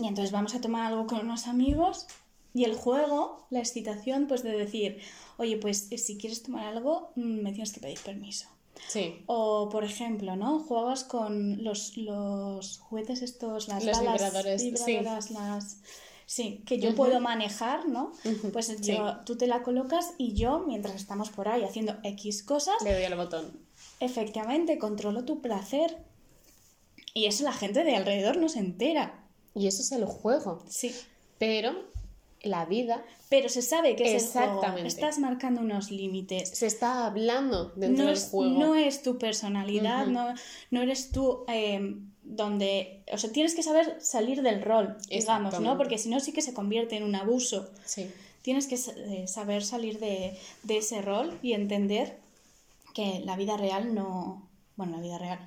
y 0.00 0.06
entonces 0.06 0.32
vamos 0.32 0.54
a 0.54 0.60
tomar 0.60 0.86
algo 0.86 1.06
con 1.06 1.20
unos 1.20 1.46
amigos 1.46 2.06
y 2.54 2.64
el 2.64 2.74
juego, 2.74 3.46
la 3.50 3.58
excitación, 3.60 4.26
pues 4.26 4.42
de 4.42 4.52
decir, 4.56 4.98
oye, 5.36 5.56
pues 5.58 5.88
si 5.96 6.16
quieres 6.18 6.42
tomar 6.42 6.66
algo, 6.66 7.12
mm, 7.16 7.42
me 7.42 7.52
tienes 7.52 7.72
que 7.72 7.80
pedir 7.80 7.98
permiso. 8.00 8.48
Sí. 8.88 9.22
O, 9.26 9.68
por 9.70 9.84
ejemplo, 9.84 10.36
¿no? 10.36 10.60
Juegas 10.60 11.04
con 11.04 11.62
los, 11.62 11.96
los 11.96 12.78
juguetes 12.78 13.22
estos, 13.22 13.68
las 13.68 13.84
Los 13.84 13.96
balas 13.98 14.14
vibradores, 14.22 14.62
sí. 14.62 14.70
vibradoras, 14.70 15.30
las... 15.30 15.78
Sí, 16.26 16.62
que 16.66 16.78
yo 16.78 16.94
puedo 16.94 17.20
manejar, 17.20 17.88
¿no? 17.88 18.12
Pues 18.52 18.66
sí. 18.66 18.96
tú 19.24 19.36
te 19.38 19.46
la 19.46 19.62
colocas 19.62 20.12
y 20.18 20.34
yo, 20.34 20.60
mientras 20.66 20.94
estamos 20.96 21.30
por 21.30 21.48
ahí 21.48 21.64
haciendo 21.64 21.96
X 22.02 22.42
cosas, 22.42 22.74
Le 22.84 22.92
doy 22.92 23.04
al 23.04 23.16
botón. 23.16 23.50
efectivamente 23.98 24.76
controlo 24.78 25.24
tu 25.24 25.40
placer. 25.40 26.04
Y 27.14 27.26
eso 27.26 27.44
la 27.44 27.52
gente 27.54 27.82
de 27.82 27.96
alrededor 27.96 28.36
no 28.36 28.48
se 28.50 28.58
entera. 28.58 29.24
Y 29.58 29.66
eso 29.66 29.82
es 29.82 29.92
el 29.92 30.04
juego. 30.04 30.62
Sí. 30.68 30.94
Pero 31.38 31.72
la 32.42 32.64
vida 32.64 33.04
Pero 33.28 33.48
se 33.48 33.62
sabe 33.62 33.96
que 33.96 34.14
es 34.14 34.24
el 34.24 34.30
juego. 34.30 34.54
Exactamente. 34.54 34.88
Estás 34.88 35.18
marcando 35.18 35.60
unos 35.60 35.90
límites. 35.90 36.50
se 36.50 36.66
está 36.66 37.06
hablando 37.06 37.72
dentro 37.74 38.04
no 38.04 38.10
del 38.10 38.18
es, 38.18 38.28
juego. 38.30 38.58
no 38.58 38.74
es 38.76 39.02
tu 39.02 39.18
personalidad, 39.18 40.06
no, 40.06 40.34
no 40.70 40.82
eres 40.82 41.10
tú 41.10 41.44
eh, 41.48 41.96
donde... 42.22 43.02
O 43.12 43.18
sea, 43.18 43.32
tienes 43.32 43.54
que 43.54 43.62
saber 43.62 43.96
salir 44.00 44.42
del 44.42 44.62
rol, 44.62 44.86
digamos, 44.86 45.06
Exactamente. 45.10 45.60
¿no? 45.60 45.76
Porque 45.76 45.98
si 45.98 46.08
no 46.08 46.20
sí 46.20 46.32
que 46.32 46.42
se 46.42 46.54
convierte 46.54 46.96
en 46.96 47.02
un 47.02 47.16
abuso. 47.16 47.68
Sí. 47.84 48.10
Tienes 48.42 48.66
que 48.66 48.76
eh, 48.76 49.26
saber 49.26 49.64
salir 49.64 49.98
de, 49.98 50.38
de 50.62 50.78
ese 50.78 51.02
rol 51.02 51.38
y 51.42 51.52
entender 51.52 52.18
que 52.94 53.20
la 53.24 53.36
vida 53.36 53.56
real 53.56 53.94
no... 53.94 54.47
Bueno, 54.78 54.96
la 54.96 55.02
vida 55.02 55.18
real, 55.18 55.40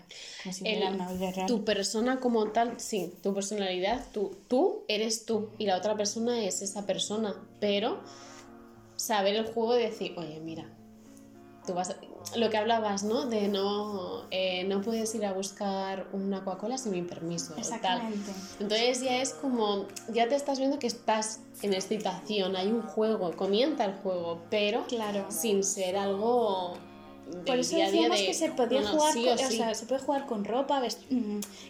como 0.43 0.53
si 0.53 0.59
fuera 0.65 0.89
El- 0.89 0.95
una 0.95 1.09
vida 1.11 1.31
real. 1.31 1.47
Tu 1.47 1.63
persona 1.63 2.19
como 2.19 2.47
tal, 2.49 2.79
sí, 2.81 3.13
tu 3.23 3.33
personalidad, 3.33 4.05
tú, 4.13 4.35
tú 4.49 4.83
eres 4.89 5.25
tú 5.25 5.49
y 5.57 5.65
la 5.65 5.77
otra 5.77 5.95
persona 5.95 6.43
es 6.43 6.61
esa 6.61 6.85
persona, 6.85 7.33
pero 7.61 8.01
saber 8.97 9.35
el 9.35 9.45
juego 9.45 9.77
y 9.79 9.83
decir, 9.83 10.13
oye, 10.17 10.39
mira, 10.41 10.65
tú 11.65 11.73
vas 11.73 11.91
a- 11.91 11.95
lo 12.37 12.49
que 12.49 12.57
hablabas, 12.57 13.03
¿no? 13.03 13.25
De 13.25 13.47
no, 13.47 14.27
eh, 14.31 14.65
no 14.65 14.81
puedes 14.81 15.15
ir 15.15 15.25
a 15.25 15.31
buscar 15.33 16.07
una 16.11 16.43
Coca-Cola 16.43 16.77
sin 16.77 16.91
mi 16.91 17.01
permiso. 17.01 17.53
tal. 17.53 17.59
Exactamente. 17.59 18.31
Entonces 18.59 19.01
ya 19.01 19.21
es 19.21 19.33
como, 19.33 19.87
ya 20.13 20.27
te 20.27 20.35
estás 20.35 20.59
viendo 20.59 20.77
que 20.77 20.87
estás 20.87 21.39
en 21.61 21.73
excitación, 21.73 22.57
hay 22.57 22.67
un 22.67 22.81
juego, 22.81 23.31
comienza 23.37 23.85
el 23.85 23.93
juego, 23.93 24.41
pero 24.49 24.85
Claro. 24.87 25.25
sin 25.31 25.63
ser 25.63 25.95
algo 25.95 26.73
Por 27.45 27.57
eso 27.57 27.75
día 27.75 27.85
decíamos 27.85 28.19
de, 28.19 28.25
que 28.25 28.33
se 28.33 28.49
podía 28.51 28.83
jugar, 28.87 29.13
sí 29.13 29.23
con- 29.25 29.33
o 29.33 29.35
o 29.35 29.49
sí. 29.49 29.57
sea, 29.57 29.73
se 29.73 29.85
puede 29.85 30.01
jugar 30.01 30.25
con 30.25 30.45
ropa, 30.45 30.79
mm, 31.09 31.15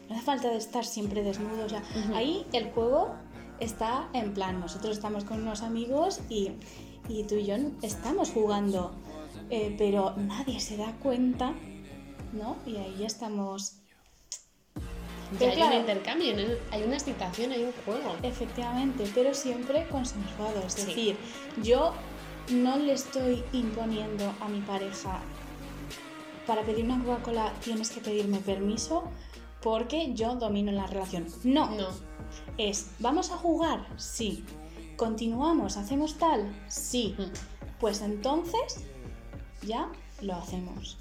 no 0.10 0.16
hace 0.16 0.22
falta 0.24 0.50
de 0.50 0.58
estar 0.58 0.86
siempre 0.86 1.24
desnudo, 1.24 1.66
o 1.66 1.70
sea, 1.70 1.84
ahí 2.14 2.46
el 2.54 2.72
juego 2.72 3.14
está 3.60 4.10
en 4.14 4.34
plan, 4.34 4.60
nosotros 4.60 4.98
estamos 4.98 5.24
con 5.24 5.42
unos 5.42 5.62
amigos 5.62 6.20
y, 6.30 6.52
y 7.08 7.24
tú 7.26 7.36
y 7.36 7.46
yo 7.46 7.56
estamos 7.82 8.32
jugando, 8.32 8.92
eh, 9.50 9.76
pero 9.78 10.14
nadie 10.18 10.60
se 10.60 10.78
da 10.78 10.94
cuenta, 11.00 11.54
¿no? 12.34 12.58
Y 12.66 12.78
ahí 12.78 12.96
ya 13.00 13.08
estamos, 13.08 13.78
Ya 15.34 15.38
Pero 15.40 15.52
hay 15.52 15.58
claro. 15.58 15.76
un 15.76 15.80
intercambio, 15.82 16.34
¿no? 16.36 16.44
hay 16.72 16.84
una 16.84 16.96
excitación, 16.96 17.52
hay 17.54 17.64
un 17.64 17.72
juego. 17.86 18.16
efectivamente, 18.22 19.06
pero 19.16 19.34
siempre 19.34 19.88
consensuado, 19.90 20.60
es 20.68 20.74
Sí. 20.74 20.86
decir, 20.88 21.18
yo 21.64 21.94
no 22.50 22.76
le 22.78 22.92
estoy 22.94 23.42
imponiendo 23.54 24.34
a 24.42 24.50
mi 24.50 24.60
pareja 24.60 25.22
para 26.48 26.64
pedir 26.64 26.86
una 26.86 27.04
Coca-Cola 27.04 27.54
tienes 27.64 27.90
que 27.92 28.02
pedirme 28.02 28.40
permiso 28.40 29.04
porque 29.62 30.14
yo 30.14 30.36
domino 30.36 30.72
la 30.72 30.88
relación. 30.88 31.28
No, 31.44 31.70
No, 31.72 31.88
es 32.58 32.88
¿vamos 33.00 33.32
a 33.32 33.38
jugar? 33.38 33.88
Sí. 33.98 34.44
¿Continuamos? 34.98 35.78
¿Hacemos 35.78 36.16
tal? 36.18 36.52
Sí. 36.68 37.16
Mm. 37.18 37.24
Pues 37.80 38.02
entonces 38.02 38.84
ya 39.66 39.90
lo 40.22 40.36
hacemos. 40.36 40.98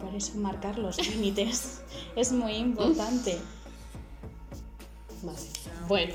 Por 0.00 0.14
eso 0.14 0.34
marcar 0.36 0.78
los 0.78 0.96
límites 1.10 1.82
es 2.16 2.32
muy 2.32 2.52
importante. 2.54 3.38
vale. 5.22 5.38
Bueno, 5.88 6.14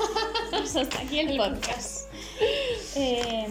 Pues 0.50 0.76
hasta 0.76 1.00
aquí 1.00 1.20
el 1.20 1.36
podcast. 1.36 2.08
Eh, 2.96 3.48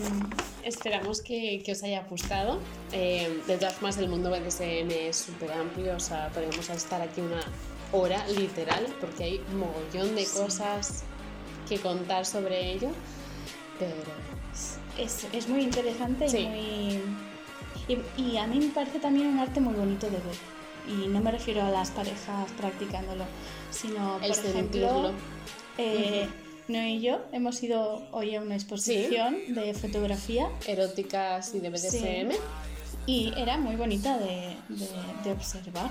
esperamos 0.63 1.21
que, 1.21 1.61
que 1.65 1.71
os 1.73 1.83
haya 1.83 2.03
gustado. 2.09 2.59
Eh, 2.91 3.41
de 3.47 3.57
todas 3.57 3.73
formas, 3.75 3.97
el 3.97 4.09
mundo 4.09 4.29
BDSM 4.29 4.89
es 4.91 5.17
súper 5.17 5.51
amplio, 5.51 5.95
o 5.95 5.99
sea, 5.99 6.29
podemos 6.29 6.69
estar 6.69 7.01
aquí 7.01 7.21
una 7.21 7.41
hora 7.91 8.25
literal, 8.27 8.87
porque 8.99 9.23
hay 9.23 9.41
un 9.51 9.59
mogollón 9.59 10.15
de 10.15 10.25
Sí. 10.25 10.39
cosas 10.39 11.03
que 11.69 11.77
contar 11.79 12.25
sobre 12.25 12.71
ello. 12.73 12.89
Pero 13.79 13.95
es, 14.97 15.27
es 15.33 15.47
muy 15.47 15.61
interesante 15.63 16.27
Sí. 16.29 16.37
y 16.39 16.45
muy... 16.47 17.01
Y, 17.85 18.21
y 18.21 18.37
a 18.37 18.47
mí 18.47 18.59
me 18.59 18.69
parece 18.73 18.99
también 18.99 19.27
un 19.27 19.39
arte 19.39 19.59
muy 19.59 19.73
bonito 19.73 20.05
de 20.05 20.13
ver. 20.17 20.53
Y 20.87 21.07
no 21.07 21.19
me 21.21 21.31
refiero 21.31 21.61
a 21.63 21.69
las 21.69 21.91
parejas 21.91 22.49
practicándolo, 22.57 23.25
sino, 23.71 24.19
El 24.21 24.31
por 24.33 24.45
ejemplo, 24.45 25.11
eh, 25.77 26.27
Noé 26.67 26.91
y 26.91 27.01
yo 27.01 27.19
hemos 27.31 27.61
ido 27.61 28.07
hoy 28.11 28.35
a 28.35 28.41
una 28.41 28.55
exposición 28.55 29.37
de 29.53 29.73
fotografía 29.73 30.49
eróticas 30.65 31.53
y 31.53 31.59
de 31.59 31.69
BDSM. 31.69 32.31
y 33.05 33.33
era 33.35 33.57
muy 33.57 33.75
bonita 33.75 34.17
de, 34.17 34.55
de- 34.69 34.89
de 35.23 35.31
observar. 35.31 35.89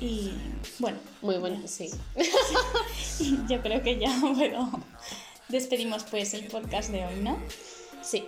Y 0.00 0.32
bueno, 0.78 0.98
Muy 1.22 1.36
bueno, 1.38 1.60
sí. 1.66 1.90
yo 3.48 3.60
creo 3.62 3.82
que 3.82 3.98
ya 3.98 4.14
puedo... 4.34 4.70
Despedimos 5.48 6.04
pues 6.04 6.32
el 6.34 6.46
podcast 6.46 6.90
de 6.90 7.04
hoy, 7.06 7.16
¿no? 7.22 7.36
Sí. 8.02 8.24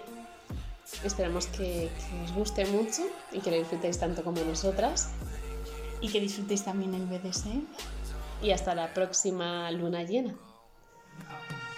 Esperamos 1.05 1.47
que, 1.47 1.89
que 1.89 2.25
os 2.25 2.33
guste 2.35 2.67
mucho 2.67 3.03
y 3.33 3.39
que 3.41 3.51
lo 3.51 3.57
disfrutéis 3.59 3.99
tanto 3.99 4.23
como 4.25 4.43
nosotras. 4.43 5.11
Y 6.01 6.09
que 6.09 6.21
disfrutéis 6.21 6.65
también 6.65 6.95
el 6.95 7.07
BDSM. 7.07 7.63
Y 8.43 8.51
hasta 8.51 8.75
la 8.75 8.93
próxima 8.93 9.71
luna 9.71 10.03
llena. 10.03 10.35
Oh. 11.21 11.72